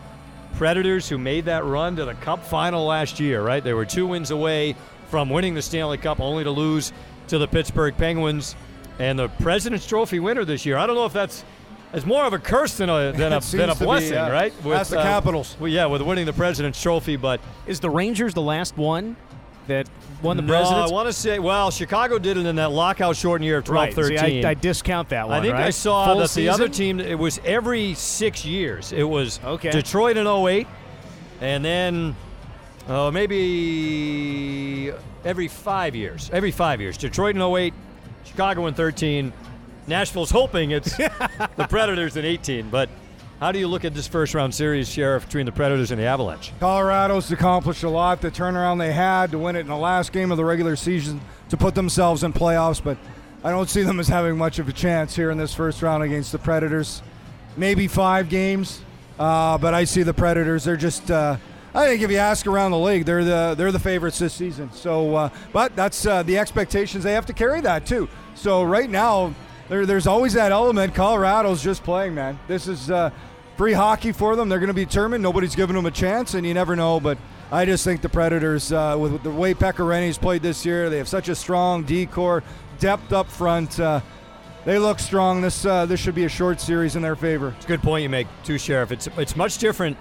[0.54, 3.62] Predators who made that run to the Cup final last year, right?
[3.62, 4.76] They were two wins away
[5.08, 6.92] from winning the Stanley Cup, only to lose
[7.30, 8.54] to the Pittsburgh Penguins.
[8.98, 10.76] And the President's Trophy winner this year.
[10.76, 11.42] I don't know if that's
[11.92, 14.12] it's more of a curse than a than a, than a seems to be, blessing,
[14.12, 14.28] yeah.
[14.28, 14.52] right?
[14.62, 15.56] That's the uh, Capitals.
[15.58, 19.16] Well, yeah, with winning the President's Trophy, but Is the Rangers the last one
[19.66, 19.88] that
[20.22, 20.90] won the no, President's?
[20.90, 23.84] I want to say, well, Chicago did it in that lockout shortened year of 12
[23.84, 23.94] right.
[23.94, 24.44] see, 13.
[24.44, 25.38] I, I discount that one.
[25.38, 25.64] I think right?
[25.64, 28.92] I saw Full that the other team, it was every six years.
[28.92, 29.70] It was Okay.
[29.70, 30.66] Detroit in 08,
[31.40, 32.14] and then
[32.90, 34.92] uh, maybe
[35.24, 36.28] every five years.
[36.32, 36.98] Every five years.
[36.98, 37.72] Detroit in 08,
[38.24, 39.32] Chicago in 13.
[39.86, 42.68] Nashville's hoping it's the Predators in 18.
[42.68, 42.88] But
[43.38, 46.04] how do you look at this first round series, Sheriff, between the Predators and the
[46.04, 46.52] Avalanche?
[46.58, 48.20] Colorado's accomplished a lot.
[48.20, 51.20] The turnaround they had to win it in the last game of the regular season
[51.48, 52.98] to put themselves in playoffs, but
[53.44, 56.02] I don't see them as having much of a chance here in this first round
[56.02, 57.02] against the Predators.
[57.56, 58.82] Maybe five games,
[59.16, 60.64] uh, but I see the Predators.
[60.64, 61.08] They're just.
[61.08, 61.36] Uh,
[61.74, 64.72] I think if you ask around the league, they're the they're the favorites this season.
[64.72, 67.04] So, uh, but that's uh, the expectations.
[67.04, 68.08] They have to carry that too.
[68.34, 69.34] So right now,
[69.68, 70.94] there, there's always that element.
[70.94, 72.40] Colorado's just playing, man.
[72.48, 73.10] This is uh,
[73.56, 74.48] free hockey for them.
[74.48, 75.22] They're going to be determined.
[75.22, 76.98] Nobody's giving them a chance, and you never know.
[76.98, 77.18] But
[77.52, 80.90] I just think the Predators, uh, with, with the way Pekka Rinne's played this year,
[80.90, 82.42] they have such a strong decor,
[82.80, 83.78] depth up front.
[83.78, 84.00] Uh,
[84.64, 85.40] they look strong.
[85.40, 87.54] This uh, this should be a short series in their favor.
[87.56, 88.90] It's a good point you make, too, Sheriff.
[88.90, 89.96] It's, it's much different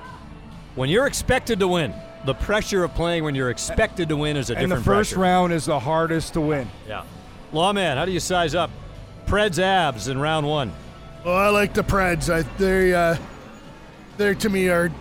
[0.75, 1.93] when you're expected to win.
[2.25, 4.71] The pressure of playing when you're expected to win is a different thing.
[4.73, 5.21] And the first pressure.
[5.21, 6.69] round is the hardest to win.
[6.88, 7.03] Yeah.
[7.53, 8.69] Lawman, how do you size up
[9.25, 10.73] Preds Avs in round one?
[11.23, 12.34] Oh, I like the Preds.
[12.34, 13.15] I, they, uh,
[14.17, 14.91] they to me are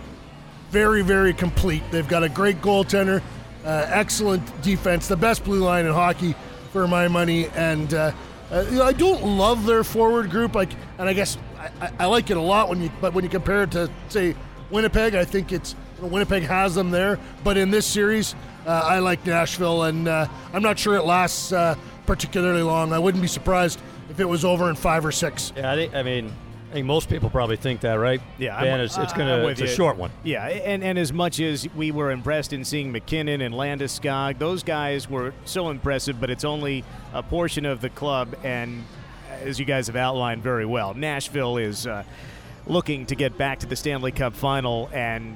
[0.69, 1.83] very, very complete.
[1.91, 3.21] They've got a great goaltender,
[3.65, 6.35] uh, excellent defense, the best blue line in hockey
[6.71, 8.11] for my money, and uh,
[8.51, 10.55] uh, you know, I don't love their forward group.
[10.55, 13.23] Like, and I guess I, I, I like it a lot when you, but when
[13.23, 14.35] you compare it to say
[14.69, 17.19] Winnipeg, I think it's you know, Winnipeg has them there.
[17.43, 21.51] But in this series, uh, I like Nashville, and uh, I'm not sure it lasts
[21.51, 22.93] uh, particularly long.
[22.93, 23.79] I wouldn't be surprised
[24.09, 25.53] if it was over in five or six.
[25.55, 26.31] Yeah, I, think, I mean,
[26.69, 28.21] I think most people probably think that, right?
[28.37, 29.69] Yeah, I'm- it's, it's gonna with it's a you.
[29.75, 30.11] short one.
[30.23, 34.61] Yeah, and, and as much as we were impressed in seeing MacKinnon and Landeskog, those
[34.63, 38.83] guys were so impressive, but it's only a portion of the club, and
[39.41, 42.03] as you guys have outlined very well, Nashville is uh,
[42.69, 45.35] looking to get back to the Stanley Cup final, and,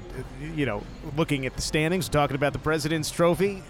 [0.55, 0.81] you know,
[1.17, 3.61] looking at the standings, talking about the President's Trophy,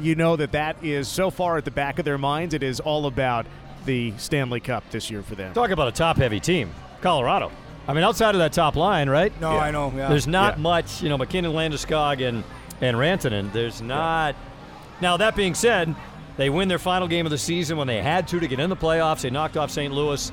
[0.00, 2.78] you know that that is so far at the back of their minds, it is
[2.78, 3.46] all about
[3.86, 5.52] the Stanley Cup this year for them.
[5.54, 7.50] Talk about a top-heavy team, Colorado.
[7.88, 9.32] I mean, outside of that top line, right?
[9.40, 9.92] No, I know.
[9.96, 10.08] Yeah.
[10.08, 10.62] There's not Yeah.
[10.62, 12.44] much, you know, MacKinnon, Landeskog, and
[12.82, 13.52] and Rantanen.
[13.52, 14.34] There's not.
[15.02, 15.94] Now that being said,
[16.36, 18.70] they win their final game of the season when they had to to get in
[18.70, 19.20] the playoffs.
[19.22, 19.92] They knocked off St.
[19.92, 20.30] Louis.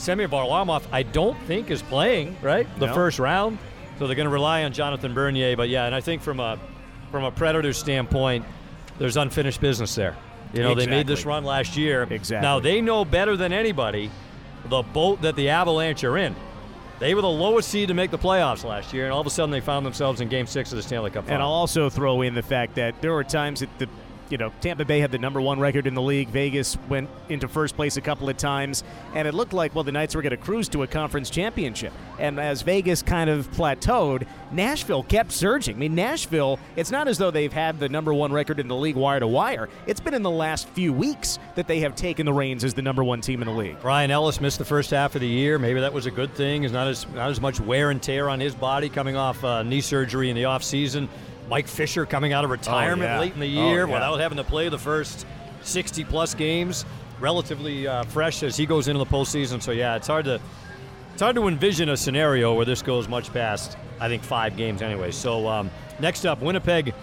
[0.00, 2.94] Semyon Varlamov, I don't think is playing right the No.
[2.94, 3.58] first round,
[3.98, 5.56] so they're going to rely on Jonathan Bernier.
[5.56, 6.58] But yeah, and I think from a
[7.10, 8.44] from a Predators standpoint,
[8.98, 10.16] there's unfinished business there.
[10.54, 12.06] You know, they made this run last year.
[12.10, 12.46] Exactly.
[12.46, 14.10] Now they know better than anybody
[14.68, 16.34] the boat that the Avalanche are in.
[16.98, 19.30] They were the lowest seed to make the playoffs last year, and all of a
[19.30, 21.24] sudden they found themselves in Game Six of the Stanley Cup.
[21.28, 23.88] And I'll also throw in the fact that there were times that the
[24.30, 26.28] you know, Tampa Bay had the number one record in the league.
[26.28, 29.92] Vegas went into first place a couple of times, and it looked like, well, the
[29.92, 31.92] Knights were going to cruise to a conference championship.
[32.18, 35.76] And as Vegas kind of plateaued, Nashville kept surging.
[35.76, 38.76] I mean, Nashville, it's not as though they've had the number one record in the
[38.76, 39.68] league wire to wire.
[39.86, 42.82] It's been in the last few weeks that they have taken the reins as the
[42.82, 43.82] number one team in the league.
[43.84, 45.58] Ryan Ellis missed the first half of the year.
[45.58, 46.62] Maybe that was a good thing.
[46.62, 49.62] There's not as not as much wear and tear on his body coming off uh,
[49.62, 51.08] knee surgery in the offseason.
[51.50, 53.20] Mike Fisher coming out of retirement yeah.
[53.20, 53.92] late in the Oh, year yeah.
[53.92, 55.26] without having to play the first
[55.62, 56.86] 60 plus games.
[57.18, 59.60] Relatively uh, fresh as he goes into the postseason.
[59.60, 60.40] So yeah, it's hard to
[61.12, 64.80] it's hard to envision a scenario where this goes much past I think five games
[64.80, 65.10] anyway.
[65.10, 66.94] So um, next up, Winnipeg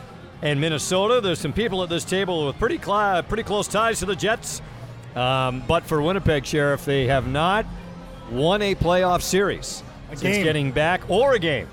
[0.41, 1.21] and Minnesota.
[1.21, 4.61] There's some people at this table with pretty cl- pretty close ties to the Jets.
[5.15, 7.65] Um, but for Winnipeg, Sheriff, they have not
[8.31, 10.43] won a playoff series since game.
[10.43, 11.67] getting back, or a game.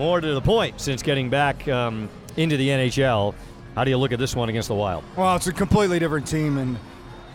[0.00, 2.08] More to the point, since getting back um,
[2.38, 3.34] into the NHL.
[3.74, 5.04] How do you look at this one against the Wild?
[5.14, 6.78] Well, it's a completely different team, and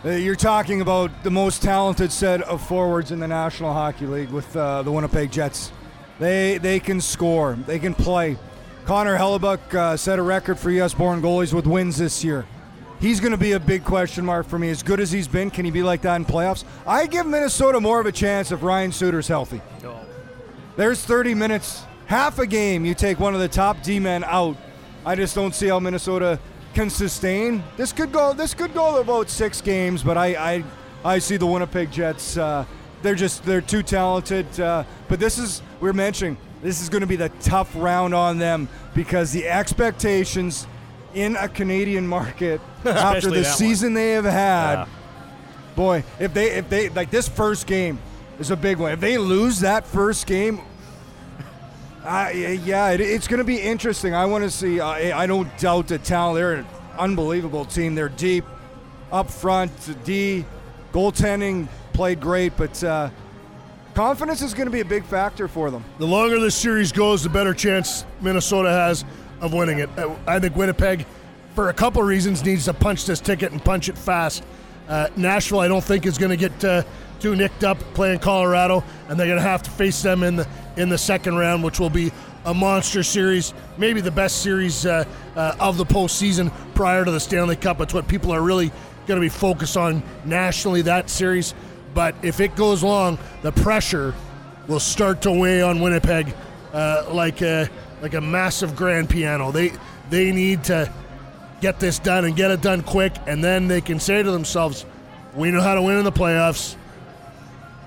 [0.04, 4.30] uh, you're talking about the most talented set of forwards in the National Hockey League
[4.30, 5.70] with uh, the Winnipeg Jets.
[6.18, 8.36] They they can score, they can play.
[8.84, 12.46] Connor Hellebuyck uh, set a record for U.S.-born goalies with wins this year.
[12.98, 14.70] He's going to be a big question mark for me.
[14.70, 16.64] As good as he's been, can he be like that in playoffs?
[16.84, 19.62] I give Minnesota more of a chance if Ryan Suter's healthy.
[20.76, 22.84] There's 30 minutes, half a game.
[22.84, 24.56] You take one of the top D men out.
[25.04, 26.40] I just don't see how Minnesota
[26.74, 27.62] can sustain.
[27.76, 28.32] This could go.
[28.32, 30.64] This could go about six games, but I, I,
[31.04, 32.36] I see the Winnipeg Jets.
[32.36, 32.64] Uh,
[33.02, 34.58] they're just they're too talented.
[34.58, 38.38] Uh, but this is we're mentioning this is going to be the tough round on
[38.38, 40.66] them because the expectations
[41.14, 43.56] in a Canadian market after the that one.
[43.56, 44.74] season they have had.
[44.74, 44.86] Yeah.
[45.76, 47.98] Boy, if they if they like this first game
[48.38, 48.92] is a big one.
[48.92, 50.60] If they lose that first game,
[52.06, 54.14] uh, yeah, it, it's going to be interesting.
[54.14, 54.80] I want to see.
[54.80, 56.36] Uh, I don't doubt the talent.
[56.36, 56.66] They're an
[56.98, 57.94] unbelievable team.
[57.94, 58.44] They're deep,
[59.10, 59.72] up front.
[60.04, 60.44] D,
[60.92, 63.10] goaltending played great, but uh,
[63.94, 65.84] confidence is going to be a big factor for them.
[65.98, 69.04] The longer this series goes, the better chance Minnesota has
[69.40, 69.90] of winning it.
[69.98, 71.06] Uh, I think Winnipeg,
[71.54, 74.44] for a couple reasons, needs to punch this ticket and punch it fast.
[74.88, 76.82] Uh, Nashville, I don't think, is going to get uh,
[77.18, 80.46] too nicked up playing Colorado, and they're going to have to face them in the
[80.76, 82.12] in the second round, which will be
[82.44, 87.20] a monster series, maybe the best series uh, uh, of the postseason prior to the
[87.20, 87.80] Stanley Cup.
[87.80, 88.70] It's what people are really
[89.06, 91.54] going to be focused on nationally that series.
[91.94, 94.14] But if it goes long, the pressure
[94.68, 96.34] will start to weigh on Winnipeg
[96.72, 97.68] uh, like a
[98.02, 99.50] like a massive grand piano.
[99.50, 99.72] They
[100.10, 100.92] they need to
[101.60, 104.84] get this done and get it done quick, and then they can say to themselves,
[105.34, 106.76] "We know how to win in the playoffs.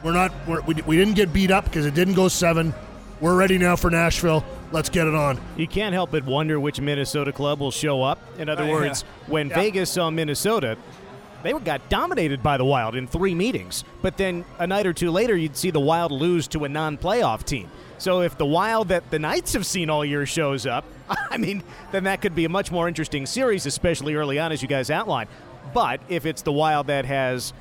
[0.03, 2.73] We're not we're, we, we didn't get beat up because it didn't go seven.
[3.19, 4.45] We're ready now for Nashville.
[4.71, 8.19] Let's get it on." You can't help but wonder which Minnesota club will show up.
[8.38, 8.71] In other Uh, yeah.
[8.73, 10.77] words, when Vegas saw Minnesota,
[11.43, 13.83] they got dominated by the Wild in three meetings.
[14.01, 17.43] But then a night or two later, you'd see the Wild lose to a non-playoff
[17.43, 17.69] team.
[17.97, 20.85] So if the Wild that the Knights have seen all year shows up,
[21.29, 24.62] I mean, then that could be a much more interesting series, especially early on, as
[24.62, 25.29] you guys outlined.
[25.73, 27.51] But if it's the Wild that has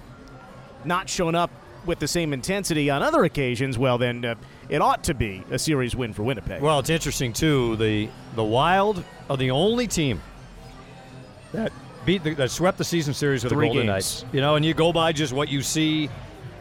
[0.85, 1.51] not shown up
[1.88, 4.35] with the same intensity on other occasions, well, then uh,
[4.68, 6.62] it ought to be a series win for Winnipeg.
[6.62, 7.74] Well, it's interesting too.
[7.77, 10.20] The the Wild are the only team
[11.53, 11.72] that
[12.05, 14.22] beat the, that swept the season series with Three the Golden games.
[14.22, 14.35] Knights.
[14.35, 16.09] You know, and you go by just what you see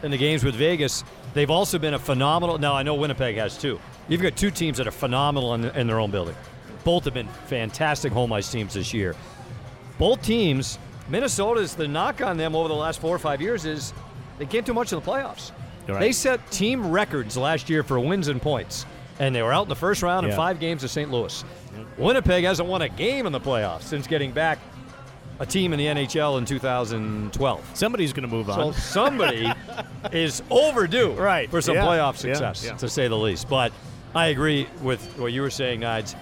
[0.02, 1.04] in the games with Vegas.
[1.34, 2.58] They've also been a phenomenal.
[2.58, 3.78] Now I know Winnipeg has too.
[4.08, 6.34] You've got two teams that are phenomenal in, in their own building.
[6.84, 9.14] Both have been fantastic home ice teams this year.
[9.98, 10.78] Both teams,
[11.10, 13.92] Minnesota's the knock on them over the last four or five years is
[14.38, 15.50] they can't do much in the playoffs.
[15.86, 16.00] Right.
[16.00, 18.84] They set team records last year for wins and points,
[19.18, 21.10] and they were out in the first round in five games of St.
[21.10, 21.44] Louis.
[21.96, 24.58] Winnipeg hasn't won a game in the playoffs since getting back
[25.40, 27.70] a team in the NHL in 2012.
[27.74, 28.72] Somebody's going to move So on.
[28.74, 29.50] somebody
[30.12, 31.48] is overdue Right.
[31.50, 31.84] for some Yeah.
[31.86, 32.74] playoff success, Yeah.
[32.76, 33.48] to say the least.
[33.48, 33.72] But
[34.14, 36.16] I agree with what you were saying, Nides.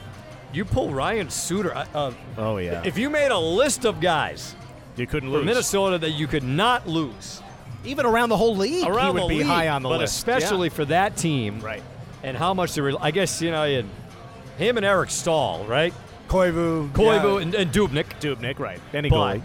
[0.53, 1.75] You pull Ryan Suter.
[1.95, 2.83] Uh, Oh, yeah.
[2.85, 4.55] if you made a list of guys
[4.97, 5.45] you couldn't lose.
[5.45, 7.43] Minnesota that you could not lose
[7.85, 9.97] Even around the whole league, around he would be league, high on the list.
[9.99, 10.17] but list.
[10.17, 10.75] especially Yeah.
[10.75, 11.83] for that team, Right.
[12.23, 12.95] And how much they were.
[13.01, 13.85] I guess you know, you
[14.59, 15.93] him and Eric Staal, right?
[16.29, 17.43] Koivu, Koivu yeah.
[17.43, 18.07] and, and Dubnyk.
[18.21, 18.81] Dubnyk, right.
[18.93, 19.43] Any But goalie.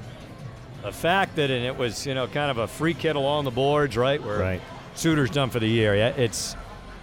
[0.83, 3.51] the fact that and it was you know kind of a free kid along the
[3.51, 4.23] boards, right?
[4.23, 4.61] Where Right.
[4.95, 5.95] Suter's done for the year.
[5.95, 6.55] Yeah, it's.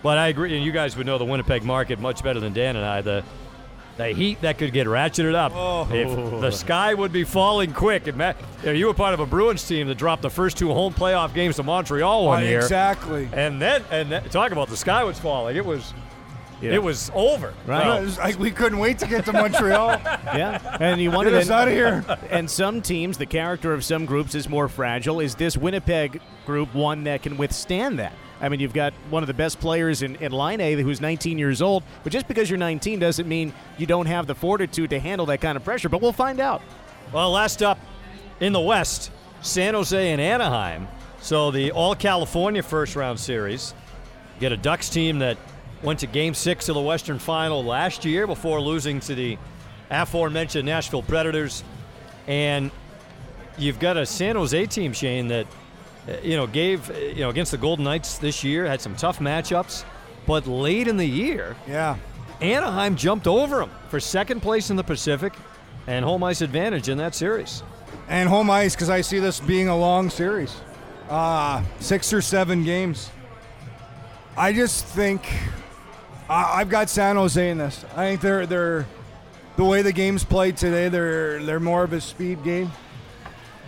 [0.02, 2.76] But I agree, and you guys would know the Winnipeg market much better than Dan
[2.76, 3.00] and I.
[3.02, 3.24] The
[3.98, 5.86] the heat that could get ratcheted up Oh.
[5.92, 8.06] if the sky would be falling quick.
[8.06, 10.68] And Matt, you, you were part of a Bruins team that dropped the first two
[10.72, 12.60] home playoff games to Montreal one year.
[12.60, 13.28] Exactly.
[13.32, 15.56] And then, and then, talk about the sky was falling.
[15.56, 15.92] It was,
[16.62, 16.72] Yeah.
[16.74, 17.52] it was over.
[17.66, 17.84] Right.
[17.86, 20.00] Well, It was like we couldn't wait to get to Montreal.
[20.34, 22.04] Yeah, and you wonder Get us then- out of here.
[22.30, 25.20] And some teams, the character of some groups is more fragile.
[25.20, 28.12] Is this Winnipeg group one that can withstand that?
[28.40, 31.60] I mean, you've got one of the best players in, in Laine who's 19 years
[31.60, 35.26] old, but just because you're 19 doesn't mean you don't have the fortitude to handle
[35.26, 35.88] that kind of pressure.
[35.88, 36.62] But we'll find out.
[37.12, 37.78] well, last up
[38.40, 39.10] in the West,
[39.42, 40.86] San Jose and Anaheim.
[41.20, 43.74] So the All California first round series.
[44.36, 45.36] You get a Ducks team that
[45.82, 49.38] went to Game Six of the Western Final last year before losing to the
[49.90, 51.64] aforementioned Nashville Predators,
[52.26, 52.70] and
[53.56, 55.46] you've got a San Jose team, Shane, that
[56.22, 59.84] you know gave you know against the Golden Knights this year had some tough matchups,
[60.26, 61.96] but late in the year Yeah.
[62.40, 65.32] Anaheim jumped over them for second place in the Pacific
[65.88, 67.62] and home ice advantage in that series.
[68.08, 70.54] And home ice, because I see this being a long series.
[71.10, 73.10] Uh, six or seven games.
[74.36, 75.26] I just think
[76.28, 77.84] I I've got San Jose in this.
[77.96, 78.86] I think they're they're
[79.56, 80.88] the way the game's played today.
[80.88, 82.70] They're they're more of a speed game.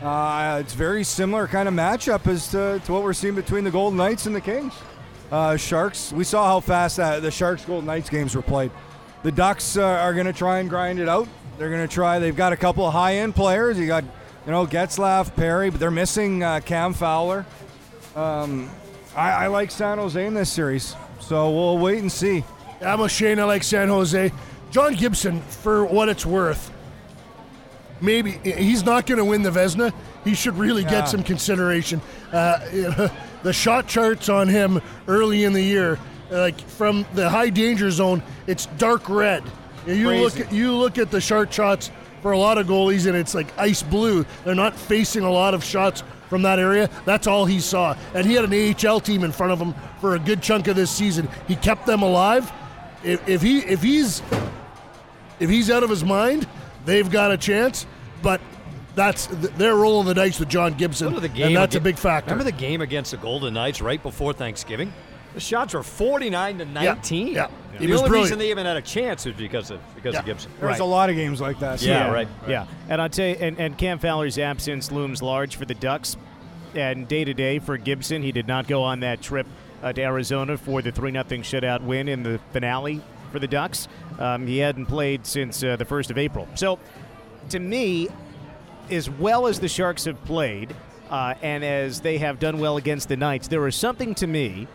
[0.02, 3.70] Uh, it's very similar kind of matchup as to, to what we're seeing between the
[3.70, 4.72] Golden Knights and the Kings.
[5.30, 6.12] Uh, Sharks.
[6.12, 8.70] We saw how fast that the Sharks Golden Knights games were played.
[9.22, 11.28] The Ducks uh, are going to try and grind it out.
[11.58, 12.18] They're going to try.
[12.18, 13.78] They've got a couple of high end players.
[13.78, 14.02] You got
[14.46, 17.44] you know Getzlaf, Perry, but they're missing uh, Cam Fowler.
[18.16, 18.70] Um,
[19.14, 22.42] I, I like San Jose in this series, so we'll wait and see.
[22.80, 23.38] I'm a Shane.
[23.38, 24.32] I like San Jose.
[24.70, 26.72] John Gibson, for what it's worth,
[28.00, 29.92] maybe he's not going to win the Vezina.
[30.24, 30.90] He should really Yeah.
[30.90, 32.00] get some consideration.
[32.32, 33.08] Uh,
[33.42, 35.98] the shot charts on him early in the year,
[36.30, 39.42] like from the high danger zone, it's dark red.
[39.86, 41.90] You look at you look at the shot shots
[42.22, 44.26] for a lot of goalies, and it's like ice blue.
[44.44, 46.90] They're not facing a lot of shots from that area.
[47.06, 48.52] That's all he saw, and he had an
[48.86, 51.28] AHL team in front of him for a good chunk of this season.
[51.48, 52.52] He kept them alive.
[53.02, 54.22] If, if he if he's
[55.40, 56.46] if he's out of his mind,
[56.84, 57.86] they've got a chance.
[58.22, 58.40] But
[58.94, 61.96] that's they're rolling the dice with John Gibson, Remember the game and that's a big
[61.96, 62.30] factor.
[62.32, 64.92] Remember the game against the Golden Knights right before Thanksgiving?
[65.32, 67.28] The shots were 49 to 19.
[67.28, 67.48] yeah.
[67.78, 68.12] The was only brilliant.
[68.12, 70.32] reason they even had a chance was because of because of Yeah.
[70.32, 70.50] Gibson.
[70.60, 71.80] There's a lot of games like that.
[71.80, 72.28] Yeah, right.
[72.48, 76.16] Yeah, and I'll tell you, and, and Cam Fowler's absence looms large for the Ducks.
[76.74, 79.46] And day to day for Gibson, he did not go on that trip
[79.82, 83.88] uh, to Arizona for the three 0 shutout win in the finale for the Ducks.
[84.18, 86.48] Um, he hadn't played since uh, the first of April.
[86.54, 86.78] So,
[87.50, 88.08] to me,
[88.90, 90.74] as well as the Sharks have played,
[91.10, 94.68] uh, and as they have done well against the Knights, there is something to me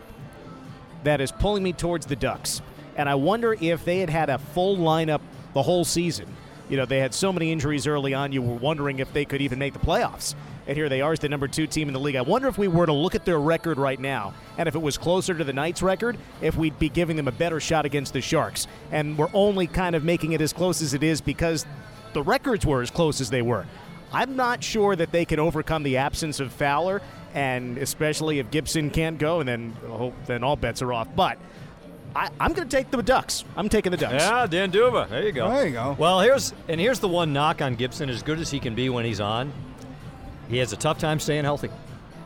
[1.04, 2.60] that is pulling me towards the Ducks.
[2.96, 5.20] And I wonder if they had had a full lineup
[5.54, 6.26] the whole season.
[6.68, 9.40] You know, they had so many injuries early on, you were wondering if they could
[9.40, 10.34] even make the playoffs.
[10.66, 12.16] And here they are as the number two team in the league.
[12.16, 14.82] I wonder if we were to look at their record right now, and if it
[14.82, 18.12] was closer to the Knights' record, if we'd be giving them a better shot against
[18.12, 18.66] the Sharks.
[18.90, 21.64] And we're only kind of making it as close as it is because
[22.14, 23.66] the records were as close as they were.
[24.12, 27.02] I'm not sure that they can overcome the absence of Fowler,
[27.34, 31.08] and especially if Gibson can't go, and then oh, then all bets are off.
[31.14, 31.38] But
[32.14, 33.44] I, I'm going to take the Ducks.
[33.56, 34.24] I'm taking the Ducks.
[34.24, 35.08] Yeah, Dan D'Uva.
[35.10, 35.50] There you go.
[35.50, 35.96] There you go.
[35.98, 38.08] Well, here's and here's the one knock on Gibson.
[38.08, 39.52] As good as he can be when he's on,
[40.48, 41.70] he has a tough time staying healthy.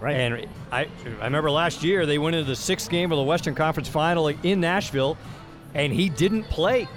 [0.01, 0.15] Right.
[0.17, 0.87] And I
[1.21, 4.29] I remember last year they went into the sixth game of the Western Conference Final
[4.29, 5.17] in Nashville,
[5.75, 6.89] and he didn't play.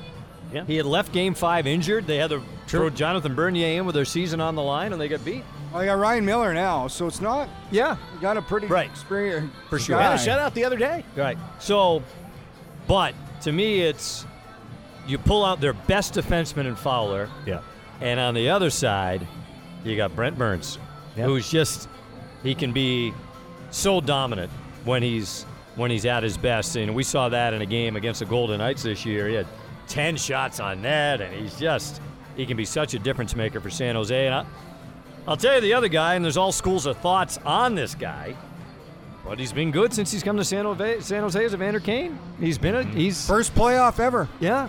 [0.53, 0.63] Yeah.
[0.65, 2.07] He had left Game Five injured.
[2.07, 5.07] They had to throw Jonathan Bernier in with their season on the line, and they
[5.09, 5.43] got beat.
[5.73, 7.49] Well, you got Ryan Miller now, so it's not.
[7.71, 8.87] Yeah, got a pretty Right.
[8.89, 9.97] experienced For sure.
[9.97, 10.03] guy.
[10.15, 11.03] Had a shutout the other day.
[11.15, 11.37] Right.
[11.59, 12.03] So,
[12.87, 14.25] but to me, it's
[15.07, 17.59] you pull out their best defenseman in Fowler, Yeah.
[17.99, 19.27] and on the other side,
[19.83, 20.77] you got Brent Burns,
[21.15, 21.27] Yep.
[21.27, 21.87] who's just
[22.41, 23.13] he can be
[23.71, 24.51] so dominant
[24.83, 25.45] when he's
[25.75, 28.59] when he's at his best, and we saw that in a game against the Golden
[28.59, 29.27] Knights this year.
[29.27, 29.47] He had
[29.87, 32.01] ten shots on net, and he's just
[32.35, 34.25] he can be such a difference maker for San Jose.
[34.25, 34.45] And I,
[35.27, 38.35] I'll tell you the other guy, and there's all schools of thoughts on this guy.
[39.25, 40.99] But he's been good since he's come to San Jose.
[40.99, 42.19] San Jose as Evander Kane.
[42.39, 42.97] He's been a mm-hmm.
[42.97, 44.27] he's First playoff ever.
[44.39, 44.67] yeah,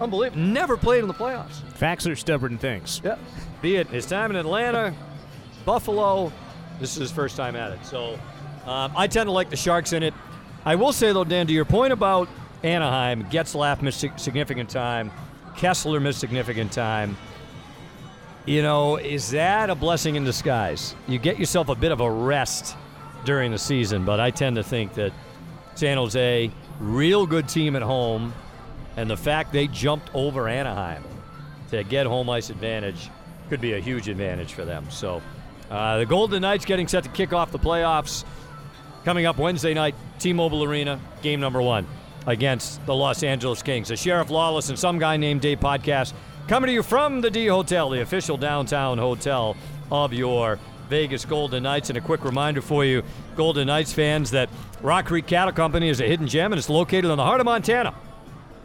[0.00, 0.40] unbelievable.
[0.40, 1.62] Never played in the playoffs.
[1.72, 3.00] Facts are stubborn things.
[3.04, 3.16] Yeah,
[3.60, 4.94] be it his time in Atlanta,
[5.64, 6.32] Buffalo.
[6.80, 7.84] This is his first time at it.
[7.84, 8.18] So
[8.66, 10.14] um, I tend to like the Sharks in it.
[10.64, 12.28] I will say though, Dan, to your point about
[12.62, 15.10] Anaheim, Getzlaf missed significant time,
[15.54, 17.16] Kesler missed significant time.
[18.46, 20.94] You know, is that a blessing in disguise?
[21.06, 22.76] You get yourself a bit of a rest
[23.24, 25.12] during the season, but I tend to think that
[25.74, 28.34] San Jose, real good team at home,
[28.96, 31.02] and the fact they jumped over Anaheim
[31.70, 33.10] to get home ice advantage
[33.48, 34.86] could be a huge advantage for them.
[34.90, 35.22] So
[35.74, 38.24] uh, the Golden Knights getting set to kick off the playoffs
[39.04, 41.84] coming up Wednesday night, T-Mobile Arena, game number one
[42.28, 43.88] against the Los Angeles Kings.
[43.88, 46.12] The Sheriff Lawless and some guy named Dave podcast
[46.46, 49.56] coming to you from the D Hotel, the official downtown hotel
[49.90, 51.90] of your Vegas Golden Knights.
[51.90, 53.02] And a quick reminder for you,
[53.34, 57.06] Golden Knights fans, that Rock Creek Cattle Company is a hidden gem and it's located
[57.06, 57.92] in the heart of Montana.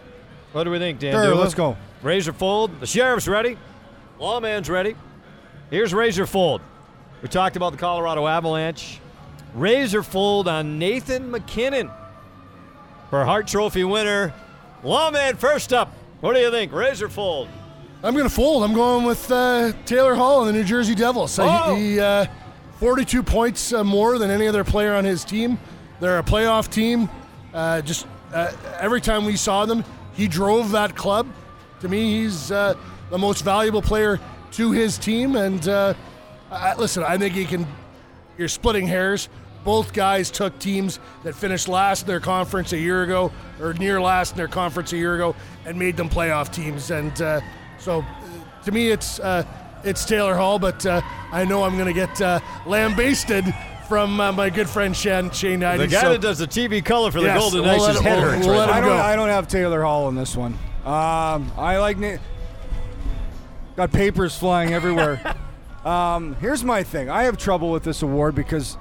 [0.50, 1.12] What do we think, Dan?
[1.12, 1.40] Sure, Dula?
[1.40, 1.76] let's go.
[2.02, 2.80] Razor fold.
[2.80, 3.56] The sheriff's ready.
[4.18, 4.96] Lawman's ready.
[5.70, 6.62] Here's Razor Fold.
[7.22, 8.98] We talked about the Colorado Avalanche.
[9.54, 11.92] Razor Fold on Nathan MacKinnon
[13.14, 14.34] for Hart Trophy winner.
[14.82, 15.94] Lawman first up.
[16.20, 16.72] What do you think?
[16.72, 17.48] Razor Fold.
[18.02, 18.64] I'm going to fold.
[18.64, 21.38] I'm going with uh, Taylor Hall and the New Jersey Devils.
[21.38, 21.76] Uh, Oh.
[21.76, 22.26] He, he, uh,
[22.80, 25.60] 42 points uh, more than any other player on his team.
[26.00, 27.08] They're a playoff team.
[27.52, 29.84] Uh, just uh, every time we saw them,
[30.14, 31.28] he drove that club.
[31.82, 32.74] To me, he's uh,
[33.10, 34.18] the most valuable player
[34.54, 35.36] to his team.
[35.36, 35.94] And uh,
[36.50, 37.64] I, listen, I think he can.
[38.36, 39.28] You're splitting hairs.
[39.64, 44.00] Both guys took teams that finished last in their conference a year ago, or near
[44.00, 45.34] last in their conference a year ago,
[45.64, 46.90] and made them playoff teams.
[46.90, 47.40] And uh,
[47.78, 48.04] so, uh,
[48.64, 49.44] to me, it's uh,
[49.82, 51.00] it's Taylor Hall, but uh,
[51.32, 53.44] I know I'm going to get uh, lambasted
[53.88, 57.10] from uh, my good friend Shane Shane The guy so- that does the TV color
[57.10, 58.72] for the Yes, Golden we'll Knights let is head hurts we'll right let now.
[58.74, 58.88] I don't.
[58.96, 59.02] go.
[59.02, 60.52] I don't have Taylor Hall in this one.
[60.84, 61.96] Um, I like.
[61.98, 62.16] Na-
[63.76, 65.34] got papers flying everywhere.
[65.84, 67.10] um, here's my thing.
[67.10, 68.76] I have trouble with this award because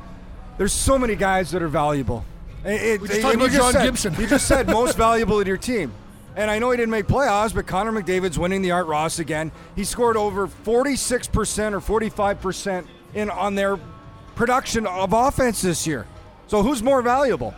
[0.63, 2.23] there's so many guys that are valuable.
[2.63, 4.15] It- it- We just talked about John said- Gibson.
[4.17, 5.91] you just said most valuable to your team.
[6.37, 9.51] And I know he didn't make playoffs, but Connor McDavid's winning the Art Ross again.
[9.75, 13.77] He scored over 46% or 45% in on their
[14.35, 16.07] production of offense this year.
[16.47, 17.53] So who's more valuable?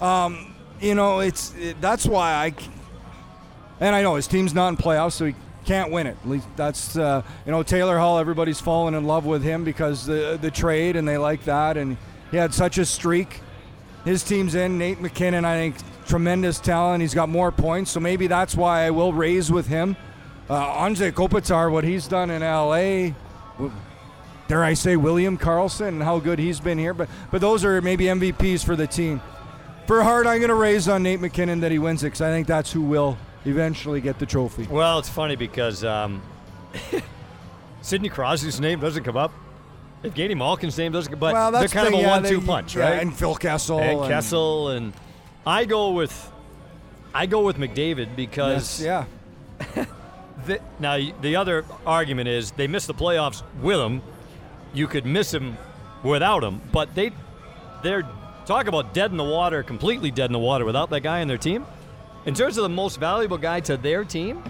[0.00, 2.54] Um, you know, it's it, that's why I.
[3.80, 5.34] And I know his team's not in playoffs, so he
[5.64, 6.16] can't win it.
[6.22, 8.20] At least that's uh, you know Taylor Hall.
[8.20, 11.76] Everybody's fallen in love with him because the the trade, and they like that.
[11.76, 11.96] And
[12.30, 13.40] he had such a streak.
[14.04, 14.78] His team's in.
[14.78, 15.76] Nate MacKinnon, I think,
[16.06, 17.02] tremendous talent.
[17.02, 19.96] He's got more points, so maybe that's why I will raise with him.
[20.48, 23.14] Uh, Anze Kopitar, what he's done in LA.
[24.48, 27.82] Dare I say William Karlsson and how good he's been here, but but those are
[27.82, 29.20] maybe MVPs for the team.
[29.86, 32.30] For Hart, I'm going to raise on Nate MacKinnon that he wins it because I
[32.30, 34.66] think that's who will eventually get the trophy.
[34.70, 36.22] Well, it's funny because um,
[37.82, 39.32] Sidney Crosby's name doesn't come up.
[40.04, 41.18] Evgeny Malkin's name doesn't.
[41.18, 43.02] But well, they're kind the of a yeah, one-two punch, yeah, right?
[43.02, 43.78] And Phil Kessel.
[43.80, 44.92] and and- Kessel and
[45.46, 46.32] I go with
[47.14, 49.06] I go with McDavid because Yes,
[49.66, 49.86] yeah.
[50.46, 54.02] the, now the other argument is they missed the playoffs with him.
[54.72, 55.56] You could miss him
[56.04, 57.10] without him, but they
[57.82, 58.08] they're
[58.46, 61.28] talk about dead in the water, completely dead in the water without that guy on
[61.28, 61.66] their team.
[62.24, 64.44] In terms of the most valuable guy to their team,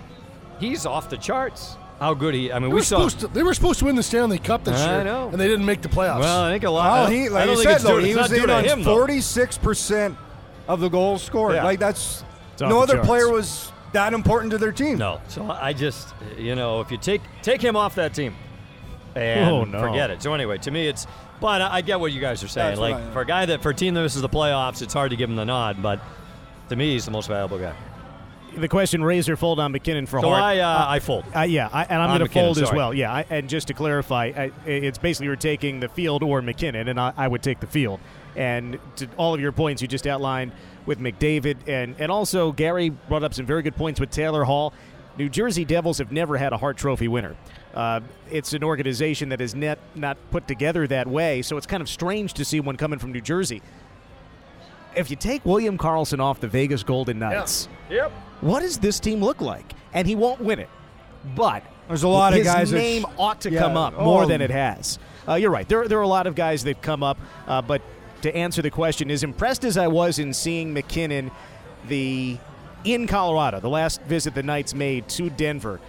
[0.61, 1.77] he's off the charts.
[2.01, 2.53] How good he!
[2.53, 2.97] I mean, They we were, saw.
[3.09, 5.29] supposed to, they were supposed to win the Stanley Cup this I year, know.
[5.31, 6.21] and they didn't make the playoffs.
[6.21, 6.93] Well, I think a lot.
[6.93, 8.37] Well, I- he, I like don't you think said, it's though, due- he was not
[8.37, 10.17] due in on 46%
[10.69, 11.55] of the goals scored.
[11.55, 11.65] Yeah.
[11.65, 12.23] Like, that's
[12.61, 13.09] no other charts.
[13.09, 14.99] player was that important to their team.
[14.99, 15.21] No.
[15.29, 18.37] So I just, you know, if you take take him off that team,
[19.17, 19.81] and Oh, no.
[19.81, 20.23] forget it.
[20.23, 21.07] So anyway, to me, it's.
[21.41, 22.69] But I, I get what you guys are saying.
[22.77, 24.83] That's what like I- for a guy that for a team that misses the playoffs,
[24.83, 25.83] it's hard to give him the nod.
[25.83, 26.01] But
[26.69, 27.75] to me, he's the most valuable guy.
[28.61, 30.43] The question: Raise or fold on MacKinnon for So Hart?
[30.43, 31.25] I uh, I fold.
[31.35, 32.93] Uh, yeah, I, and I'm going to MacKinnon, fold as well.
[32.93, 36.89] Yeah, I, and just to clarify, I, it's basically you're taking the field or MacKinnon,
[36.89, 38.01] and I, I would take the field.
[38.37, 40.53] And to all of your points you just outlined
[40.87, 44.73] with McDavid, and and also Gary brought up some very good points with Taylor Hall.
[45.17, 47.35] New Jersey Devils have never had a Hart Trophy winner.
[47.75, 48.01] Uh,
[48.31, 51.89] it's an organization that is net not put together that way, so it's kind of
[51.89, 53.61] strange to see one coming from New Jersey.
[54.97, 58.13] If you take William Karlsson off the Vegas Golden Knights, Yep.
[58.41, 59.73] What does this team look like?
[59.93, 60.69] And he won't win it,
[61.35, 63.95] but There's a lot of his guys that name sh- ought to yeah, come up
[63.95, 64.27] more oh.
[64.27, 64.99] than it has.
[65.27, 65.69] Uh, you're right.
[65.69, 67.83] There, there are a lot of guys that come up, uh, but
[68.23, 71.31] to answer the question, as impressed as I was in seeing MacKinnon,
[71.87, 72.39] the
[72.85, 75.81] in Colorado, the last visit the Knights made to Denver,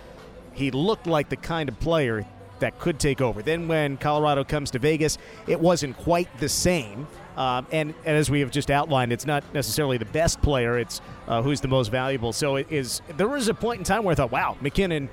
[0.54, 2.26] he looked like the kind of player
[2.60, 3.42] that could take over.
[3.42, 7.08] Then when Colorado comes to Vegas, it wasn't quite the same.
[7.40, 11.00] Um, and, and as we have just outlined, it's not necessarily the best player; it's
[11.28, 12.34] uh, who's the most valuable.
[12.34, 13.02] So it is.
[13.16, 15.08] There was a point in time where I thought, "Wow, MacKinnon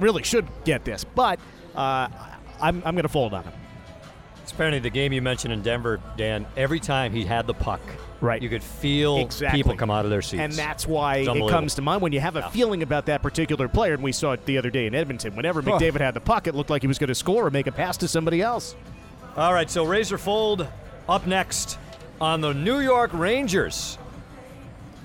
[0.00, 1.38] really should get this," but
[1.76, 2.08] uh,
[2.60, 3.52] I'm, I'm going to fold on him.
[4.52, 6.46] Apparently, the game you mentioned in Denver, Dan.
[6.56, 7.80] Every time he had the puck,
[8.20, 8.40] Right.
[8.40, 9.58] you could feel Exactly.
[9.62, 12.20] people come out of their seats, And that's why it comes to mind when you
[12.20, 13.94] have a feeling about that particular player.
[13.94, 15.36] And we saw it the other day in Edmonton.
[15.36, 15.62] Whenever.
[15.62, 17.72] McDavid had the puck, it looked like he was going to score or make a
[17.72, 18.74] pass to somebody else.
[19.36, 20.66] All right, so Razor Fold
[21.08, 21.78] up next
[22.20, 23.98] on the New York Rangers,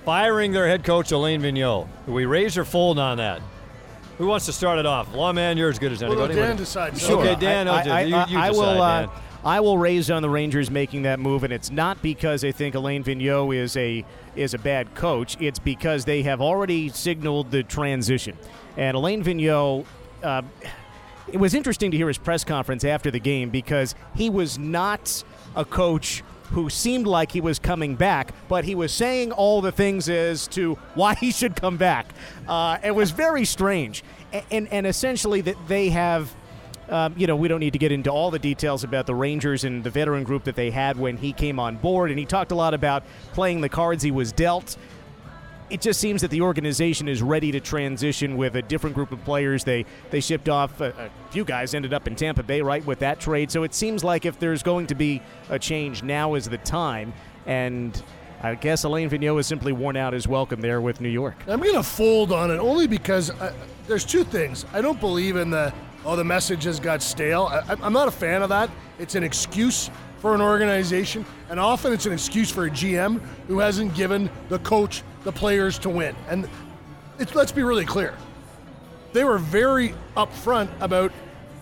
[0.04, 1.86] firing their head coach Alain Vigneault.
[2.06, 3.40] Do we raise or fold on that?
[4.18, 5.14] Who wants to start it off?
[5.14, 6.34] Lawman, you're as good as Well, anybody.
[6.34, 7.00] Dan decides.
[7.00, 7.20] Sure.
[7.20, 8.82] Okay, I- Dan, I, oh, I, you- you I will.
[8.82, 9.10] uh, Dan.
[9.44, 12.76] I will raise on the Rangers making that move, and it's not because I think
[12.76, 14.04] Alain Vigneault is a
[14.36, 15.36] is a bad coach.
[15.40, 18.36] It's because they have already signaled the transition,
[18.76, 19.84] and Alain Vigneault.
[20.22, 20.42] Uh,
[21.28, 25.22] it was interesting to hear his press conference after the game because he was not
[25.54, 29.72] a coach who seemed like he was coming back, but he was saying all the
[29.72, 32.06] things as to why he should come back.
[32.46, 34.04] Uh, it was very strange,
[34.50, 36.34] and, and, essentially that they have.
[36.88, 39.64] Um, you know, we don't need to get into all the details about the Rangers
[39.64, 42.10] and the veteran group that they had when he came on board.
[42.10, 44.76] And he talked a lot about playing the cards he was dealt.
[45.72, 49.24] It just seems that the organization is ready to transition with a different group of
[49.24, 49.64] players.
[49.64, 52.98] They they shipped off a, a few guys, ended up in Tampa Bay, right, with
[52.98, 53.50] that trade.
[53.50, 57.14] So it seems like if there's going to be a change, now is the time.
[57.46, 58.00] And
[58.42, 61.36] I guess Alain Vigneault has simply worn out his welcome there with New York.
[61.48, 63.54] I'm going to fold on it only because I,
[63.86, 64.66] there's two things.
[64.74, 65.72] I don't believe in the
[66.04, 67.48] oh the message has got stale.
[67.50, 68.68] I, I'm not a fan of that.
[68.98, 69.90] It's an excuse
[70.22, 74.60] for an organization, and often it's an excuse for a GM who hasn't given the
[74.60, 76.14] coach the players to win.
[76.28, 76.48] And
[77.34, 78.14] let's be really clear.
[79.12, 81.10] They were very upfront about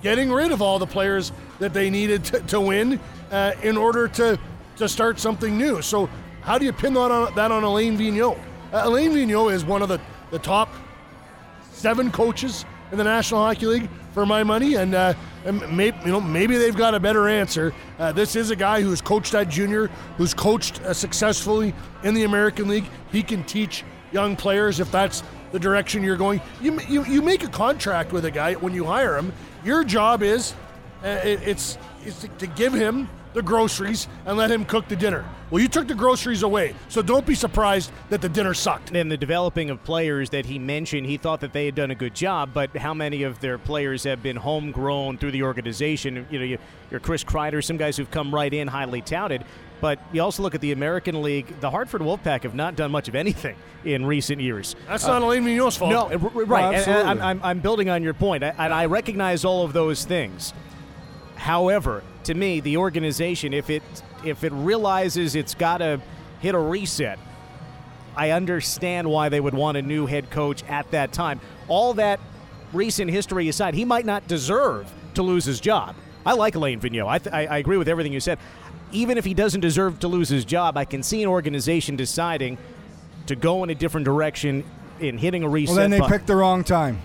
[0.02, 3.00] getting rid of all the players that they needed to, to win
[3.30, 4.38] uh, in order to
[4.76, 5.80] to start something new.
[5.80, 6.10] So
[6.42, 8.38] how do you pin that on that on Alain Vigneault?
[8.74, 9.98] Uh, Alain Vigneault is one of the,
[10.30, 10.68] the top
[11.72, 16.12] seven coaches in the National Hockey League for my money, and, uh, and maybe you
[16.12, 17.72] know maybe they've got a better answer.
[17.98, 22.24] Uh, this is a guy who's coached at junior, who's coached uh, successfully in the
[22.24, 22.86] American League.
[23.12, 26.40] He can teach young players if that's the direction you're going.
[26.60, 29.32] You you, you make a contract with a guy when you hire him.
[29.64, 30.54] Your job is
[31.04, 34.96] uh, it, it's is to, to give him the groceries and let him cook the
[34.96, 35.24] dinner.
[35.50, 38.92] Well, you took the groceries away, so don't be surprised that the dinner sucked.
[38.94, 41.94] And the developing of players that he mentioned, he thought that they had done a
[41.94, 46.26] good job, but how many of their players have been homegrown through the organization?
[46.30, 46.58] You know, you,
[46.90, 49.44] you're Chris Kreider, some guys who've come right in, highly touted.
[49.80, 51.58] But you also look at the American League.
[51.60, 54.76] The Hartford Wolfpack have not done much of anything in recent years.
[54.86, 55.90] That's not uh, Alain Vigneault's fault.
[55.90, 56.46] No, right.
[56.46, 57.10] Well, and- and absolutely.
[57.10, 60.52] I'm, I'm, I'm building on your point, and I recognize all of those things.
[61.40, 63.82] However, to me, the organization, if it
[64.22, 65.98] if it realizes it's got to
[66.40, 67.18] hit a reset,
[68.14, 71.40] I understand why they would want a new head coach at that time.
[71.66, 72.20] All that
[72.74, 75.96] recent history aside, he might not deserve to lose his job.
[76.26, 77.08] I like Alain Vigneault.
[77.08, 78.38] I, th- I, I agree with everything you said.
[78.92, 82.58] Even if he doesn't deserve to lose his job, I can see an organization deciding
[83.26, 84.62] to go in a different direction
[84.98, 85.74] in hitting a reset.
[85.74, 86.12] Well, then they button.
[86.18, 87.00] picked the wrong time.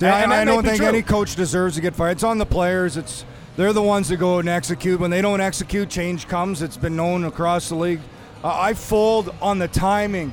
[0.00, 0.86] And- I, and that I don't think true.
[0.86, 2.12] any coach deserves to get fired.
[2.12, 2.96] It's on the players.
[2.96, 3.26] It's
[3.56, 4.98] they're the ones that go and execute.
[4.98, 6.62] When they don't execute, change comes.
[6.62, 8.00] It's been known across the league.
[8.42, 10.32] Uh, I fold on the timing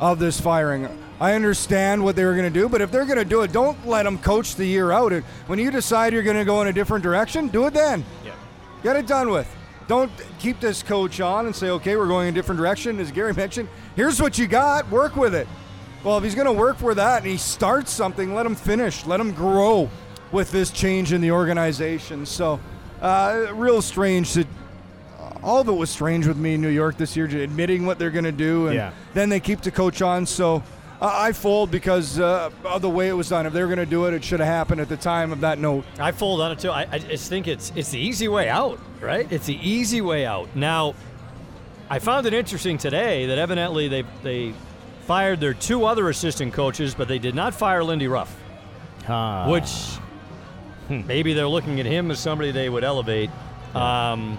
[0.00, 0.88] of this firing.
[1.20, 3.52] I understand what they were going to do, but if they're going to do it,
[3.52, 5.12] don't let them coach the year out.
[5.46, 8.04] When you decide you're going to go in a different direction, do it then.
[8.24, 8.34] Yeah.
[8.82, 9.50] Get it done with.
[9.88, 12.98] Don't keep this coach on and say, okay, we're going in a different direction.
[12.98, 15.46] As Gary mentioned, here's what you got, work with it.
[16.04, 19.06] Well, if he's going to work for that and he starts something, let him finish,
[19.06, 19.88] let him grow
[20.32, 22.26] with this change in the organization.
[22.26, 22.60] So,
[23.00, 24.46] uh, real strange that
[25.42, 28.10] all of it was strange with me in New York this year, admitting what they're
[28.10, 28.90] going to do, and Yeah.
[29.14, 30.26] then they keep the coach on.
[30.26, 30.62] So,
[31.00, 33.44] uh, I fold because uh, of the way it was done.
[33.46, 35.40] If they were going to do it, it should have happened at the time of
[35.42, 35.84] that note.
[36.00, 36.70] I fold on it too.
[36.70, 39.30] I, I just think it's it's the easy way out, right?
[39.30, 40.48] It's the easy way out.
[40.56, 40.94] Now,
[41.90, 44.54] I found it interesting today that evidently they they
[45.06, 48.34] fired their two other assistant coaches, but they did not fire Lindy Ruff,
[49.06, 49.48] Ah.
[49.50, 49.70] which
[50.88, 53.30] maybe they're looking at him as somebody they would elevate.
[53.74, 54.38] Um,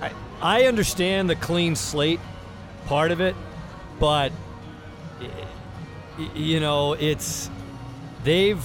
[0.00, 2.20] I, I understand the clean slate
[2.86, 3.34] part of it,
[3.98, 4.32] but
[6.34, 7.50] you know it's
[8.22, 8.62] they've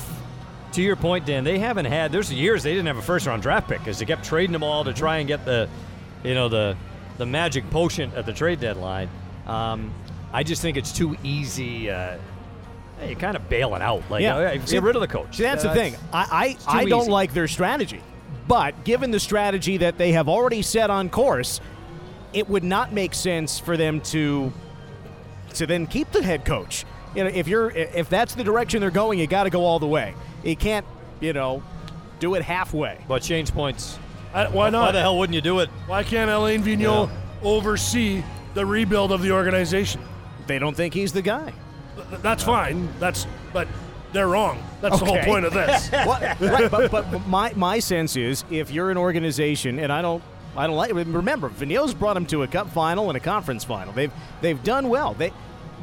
[0.73, 2.11] to your point, Dan, they haven't had.
[2.11, 4.63] There's years they didn't have a first round draft pick because they kept trading them
[4.63, 5.67] all to try and get the,
[6.23, 6.77] you know, the
[7.17, 9.09] the magic potion at the trade deadline.
[9.45, 9.93] Um,
[10.31, 11.89] I just think it's too easy.
[11.89, 12.17] Uh,
[13.05, 14.03] you're kind of bailing out.
[14.09, 14.35] Like, Yeah.
[14.37, 15.37] uh, get See, rid of the coach.
[15.37, 15.95] See, that's Uh, the thing.
[16.13, 17.11] I I, I don't easy.
[17.11, 18.01] like their strategy,
[18.47, 21.61] but given the strategy that they have already set on course,
[22.33, 24.51] it would not make sense for them to
[25.55, 26.85] to then keep the head coach.
[27.15, 29.79] You know, if you're if that's the direction they're going, you got to go all
[29.79, 30.13] the way.
[30.43, 30.85] You can't,
[31.19, 31.63] you know,
[32.19, 32.97] do it halfway.
[33.07, 33.97] But change points.
[34.31, 35.69] Uh, why Why the hell wouldn't you do it?
[35.87, 37.09] Why can't Alain Vigneault
[37.41, 38.23] oversee
[38.53, 40.01] the rebuild of the organization?
[40.45, 41.51] They don't think he's the guy.
[42.09, 42.89] Th- That's fine.
[42.99, 43.67] That's but
[44.13, 44.63] they're wrong.
[44.81, 45.89] That's the whole point of this.
[46.05, 50.23] What- right, but, but my my sense is if you're an organization, and I don't.
[50.57, 50.91] I don't like.
[50.93, 53.93] Remember, Vigneault's brought them to a Cup final and a conference final.
[53.93, 55.13] They've they've done well.
[55.13, 55.31] They,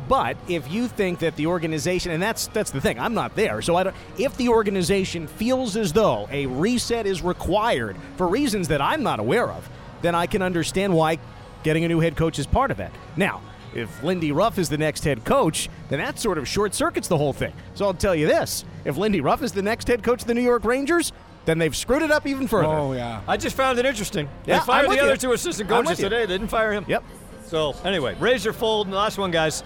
[0.09, 3.63] but if you think that the organization, and that's that's the thing, I'm not there,
[3.63, 3.97] so I don't.
[4.19, 9.21] If the organization feels as though a reset is required for reasons that I'm not
[9.21, 9.69] aware of,
[10.03, 11.19] then I can understand why
[11.63, 12.91] getting a new head coach is part of that.
[13.17, 13.43] Now,
[13.77, 17.17] if Lindy Ruff is the next head coach, then that sort of short circuits the
[17.19, 17.53] whole thing.
[17.75, 20.35] So I'll tell you this: if Lindy Ruff is the next head coach of the
[20.35, 21.13] New York Rangers,
[21.45, 22.69] then they've screwed it up even further.
[22.69, 23.23] Oh yeah.
[23.29, 24.29] I just found it interesting.
[24.47, 25.17] Yeah, they fired I'm the other you.
[25.17, 26.27] two assistant coaches today.
[26.27, 26.85] They didn't fire him.
[26.89, 27.05] Yep.
[27.47, 28.87] So anyway, Razor fold.
[28.89, 29.63] And the last one, guys.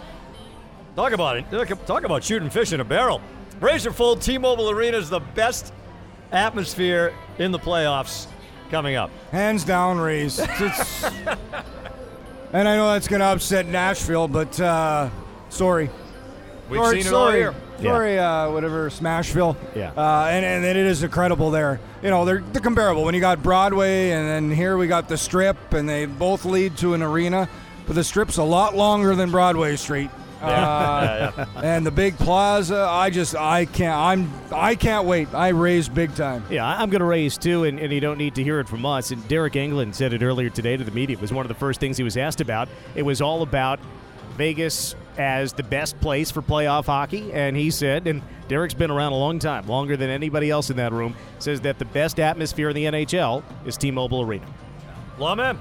[0.96, 1.50] Talk about it.
[1.50, 3.20] Talk- Talk about shooting fish in a barrel.
[3.60, 4.20] Razor fold.
[4.20, 5.72] T-Mobile Arena is the best
[6.32, 8.26] atmosphere in the playoffs
[8.70, 9.10] coming up.
[9.30, 10.40] Hands down, Rays.
[12.50, 15.08] It's- it's- and I know that's going to upset Nashville, but uh,
[15.48, 15.90] sorry.
[16.68, 17.38] We've sorry, seen it all sorry.
[17.40, 17.54] year.
[17.82, 19.56] Sorry, uh, whatever, Smashville.
[19.74, 19.92] Yeah.
[19.96, 21.80] Uh, and, and it is incredible there.
[22.02, 23.04] You know, they're, they're comparable.
[23.04, 26.76] When you got Broadway, and then here we got the Strip, and they both lead
[26.78, 27.48] to an arena.
[27.86, 30.10] But the Strip's a lot longer than Broadway Street.
[30.40, 35.32] Uh, and the big plaza, I just, I can't, I'm, I can't wait.
[35.34, 36.44] I raise big time.
[36.50, 38.68] Yeah, I- I'm going to raise too, and, and you don't need to hear it
[38.68, 39.10] from us.
[39.10, 41.16] And Deryk Engelland said it earlier today to the media.
[41.16, 42.68] It was one of the first things he was asked about.
[42.94, 43.80] It was all about
[44.36, 47.32] Vegas as the best place for playoff hockey.
[47.32, 50.76] And he said, and Deryk's been around a long time, longer than anybody else in
[50.78, 54.46] that room, says that the best atmosphere in the NHL is T-Mobile Arena.
[55.18, 55.58] Lawman.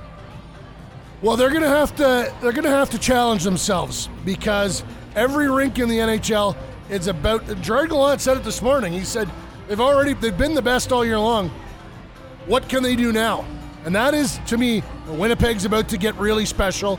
[1.22, 4.84] Well, they're gonna have to they're gonna have to challenge themselves because
[5.16, 6.56] every rink in the NHL
[6.90, 7.46] is about.
[7.62, 8.94] Gerard Gallant said it this morning.
[8.94, 9.30] He said
[9.68, 11.50] they've already they've been the best all year long.
[12.46, 13.46] What can they do now?
[13.84, 16.98] And that is to me, Winnipeg's about to get really special.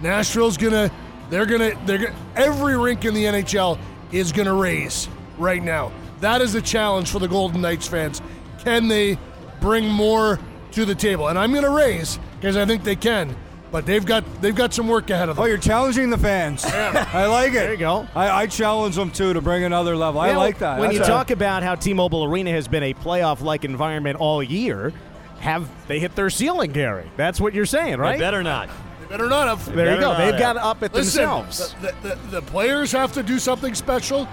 [0.00, 0.90] Nashville's gonna
[1.28, 3.78] they're gonna they're every rink in the NHL
[4.10, 5.08] is gonna raise
[5.38, 5.92] right now.
[6.18, 8.20] That is a challenge for the Golden Knights fans.
[8.64, 9.16] Can they
[9.60, 10.40] bring more
[10.72, 11.28] to the table?
[11.28, 13.36] And I'm gonna raise because I think they can.
[13.70, 15.44] But they've got they've got some work ahead of them.
[15.44, 16.64] Oh, you're challenging the fans.
[16.66, 17.54] I like it.
[17.54, 18.06] There you go.
[18.16, 20.20] I, I challenge them too to bring another level.
[20.20, 20.80] I like that.
[20.80, 24.42] When That's you a- talk about how T-Mobile Arena has been a playoff-like environment all
[24.42, 24.92] year,
[25.38, 27.08] have they hit their ceiling, Gary?
[27.16, 28.18] That's what you're saying, right?
[28.18, 28.68] They better not.
[29.02, 29.74] They better not have.
[29.74, 30.16] There you go.
[30.16, 31.74] They've got up it Listen, themselves.
[31.80, 34.28] The, the, the, the players have to do something special.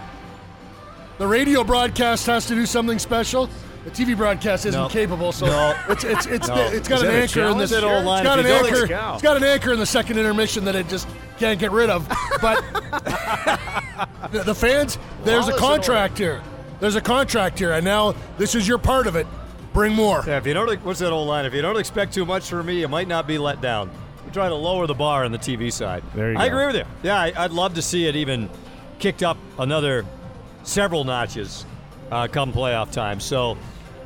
[1.20, 3.50] The radio broadcast has to do something special.
[3.88, 4.90] The TV broadcast isn't No.
[4.90, 5.74] capable, so No.
[5.88, 6.56] it's it's it's, No.
[6.56, 7.60] it's got Is an anchor in challenge?
[7.60, 7.72] this.
[7.72, 8.84] That old line, It's got an anchor.
[9.14, 11.08] It's got an anchor in the second intermission that it just
[11.40, 12.06] can't get rid of.
[12.42, 12.62] But
[14.34, 16.42] the, the fans, there's a Wallace and contract here.
[16.82, 19.26] There's a contract here, and now this is your part of it.
[19.72, 20.22] Bring more.
[20.28, 21.46] Yeah, if you don't, what's that old line?
[21.46, 23.90] If you don't expect too much from me, you might not be let down.
[24.26, 26.04] We try to lower the bar on the TV side.
[26.14, 26.56] There you I go.
[26.56, 26.84] agree with you.
[27.04, 28.50] Yeah, I, I'd love to see it even
[29.00, 30.06] kicked up another
[30.64, 31.66] several notches
[32.12, 33.22] uh, come playoff time.
[33.22, 33.58] So,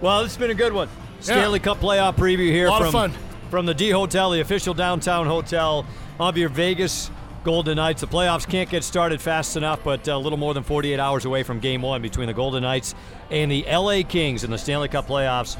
[0.01, 0.89] well, it's been a good one.
[1.19, 3.13] Stanley Cup playoff preview here Lot from of fun.
[3.49, 5.85] from the D Hotel, the official downtown hotel
[6.19, 7.11] of your Vegas
[7.43, 8.01] Golden Knights.
[8.01, 11.43] The playoffs can't get started fast enough, but a little more than 48 hours away
[11.43, 12.95] from Game One between the Golden Knights
[13.29, 15.57] and the LA Kings in the Stanley Cup playoffs.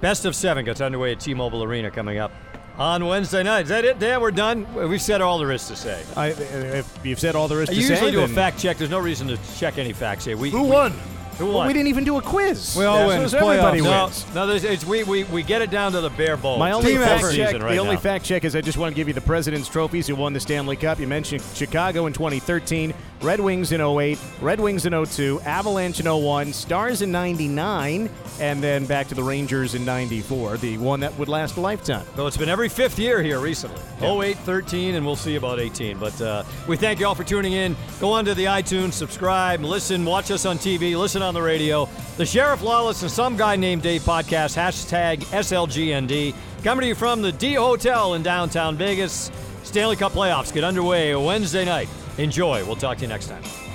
[0.00, 2.30] Best of seven gets underway at T-Mobile Arena coming up
[2.76, 3.62] on Wednesday night.
[3.62, 4.20] Is that it, Dan?
[4.20, 4.66] We're done.
[4.74, 6.02] We've said all there is to say.
[6.14, 8.76] I, if you've said all there is I to usually say, do a fact check.
[8.76, 10.36] There's no reason to check any facts here.
[10.36, 10.70] We, Who we-
[11.44, 11.54] won?
[11.54, 12.74] Well, we didn't even do a quiz.
[12.76, 13.28] We all Yeah, win.
[13.28, 14.26] so everybody no, wins.
[14.34, 14.46] no.
[14.46, 16.58] There's, it's, we, we we get it down to the bare bones.
[16.58, 18.96] My only Team fact check, right the only fact check is I just want to
[18.96, 20.98] give you the President's trophies who won the Stanley Cup.
[20.98, 26.06] You mentioned Chicago in 2013, Red Wings in 08, Red Wings in 02, Avalanche in
[26.06, 28.10] 01, Stars in 99,
[28.40, 32.04] and then back to the Rangers in 94, the one that would last a lifetime.
[32.16, 33.80] So it's been every fifth year here recently.
[34.00, 35.98] 08, 13, and we'll see about 18.
[35.98, 37.74] But uh, we thank you all for tuning in.
[38.00, 41.88] Go on to the iTunes, subscribe, listen, watch us on TV, listen on the radio.
[42.16, 46.34] The Sheriff Lawless and Some Guy Named Dave podcast, hashtag SLGND.
[46.62, 49.30] Coming to you from the D Hotel in downtown Vegas.
[49.64, 51.88] Stanley Cup playoffs get underway Wednesday night.
[52.18, 52.64] Enjoy.
[52.64, 53.65] We'll talk to you next time.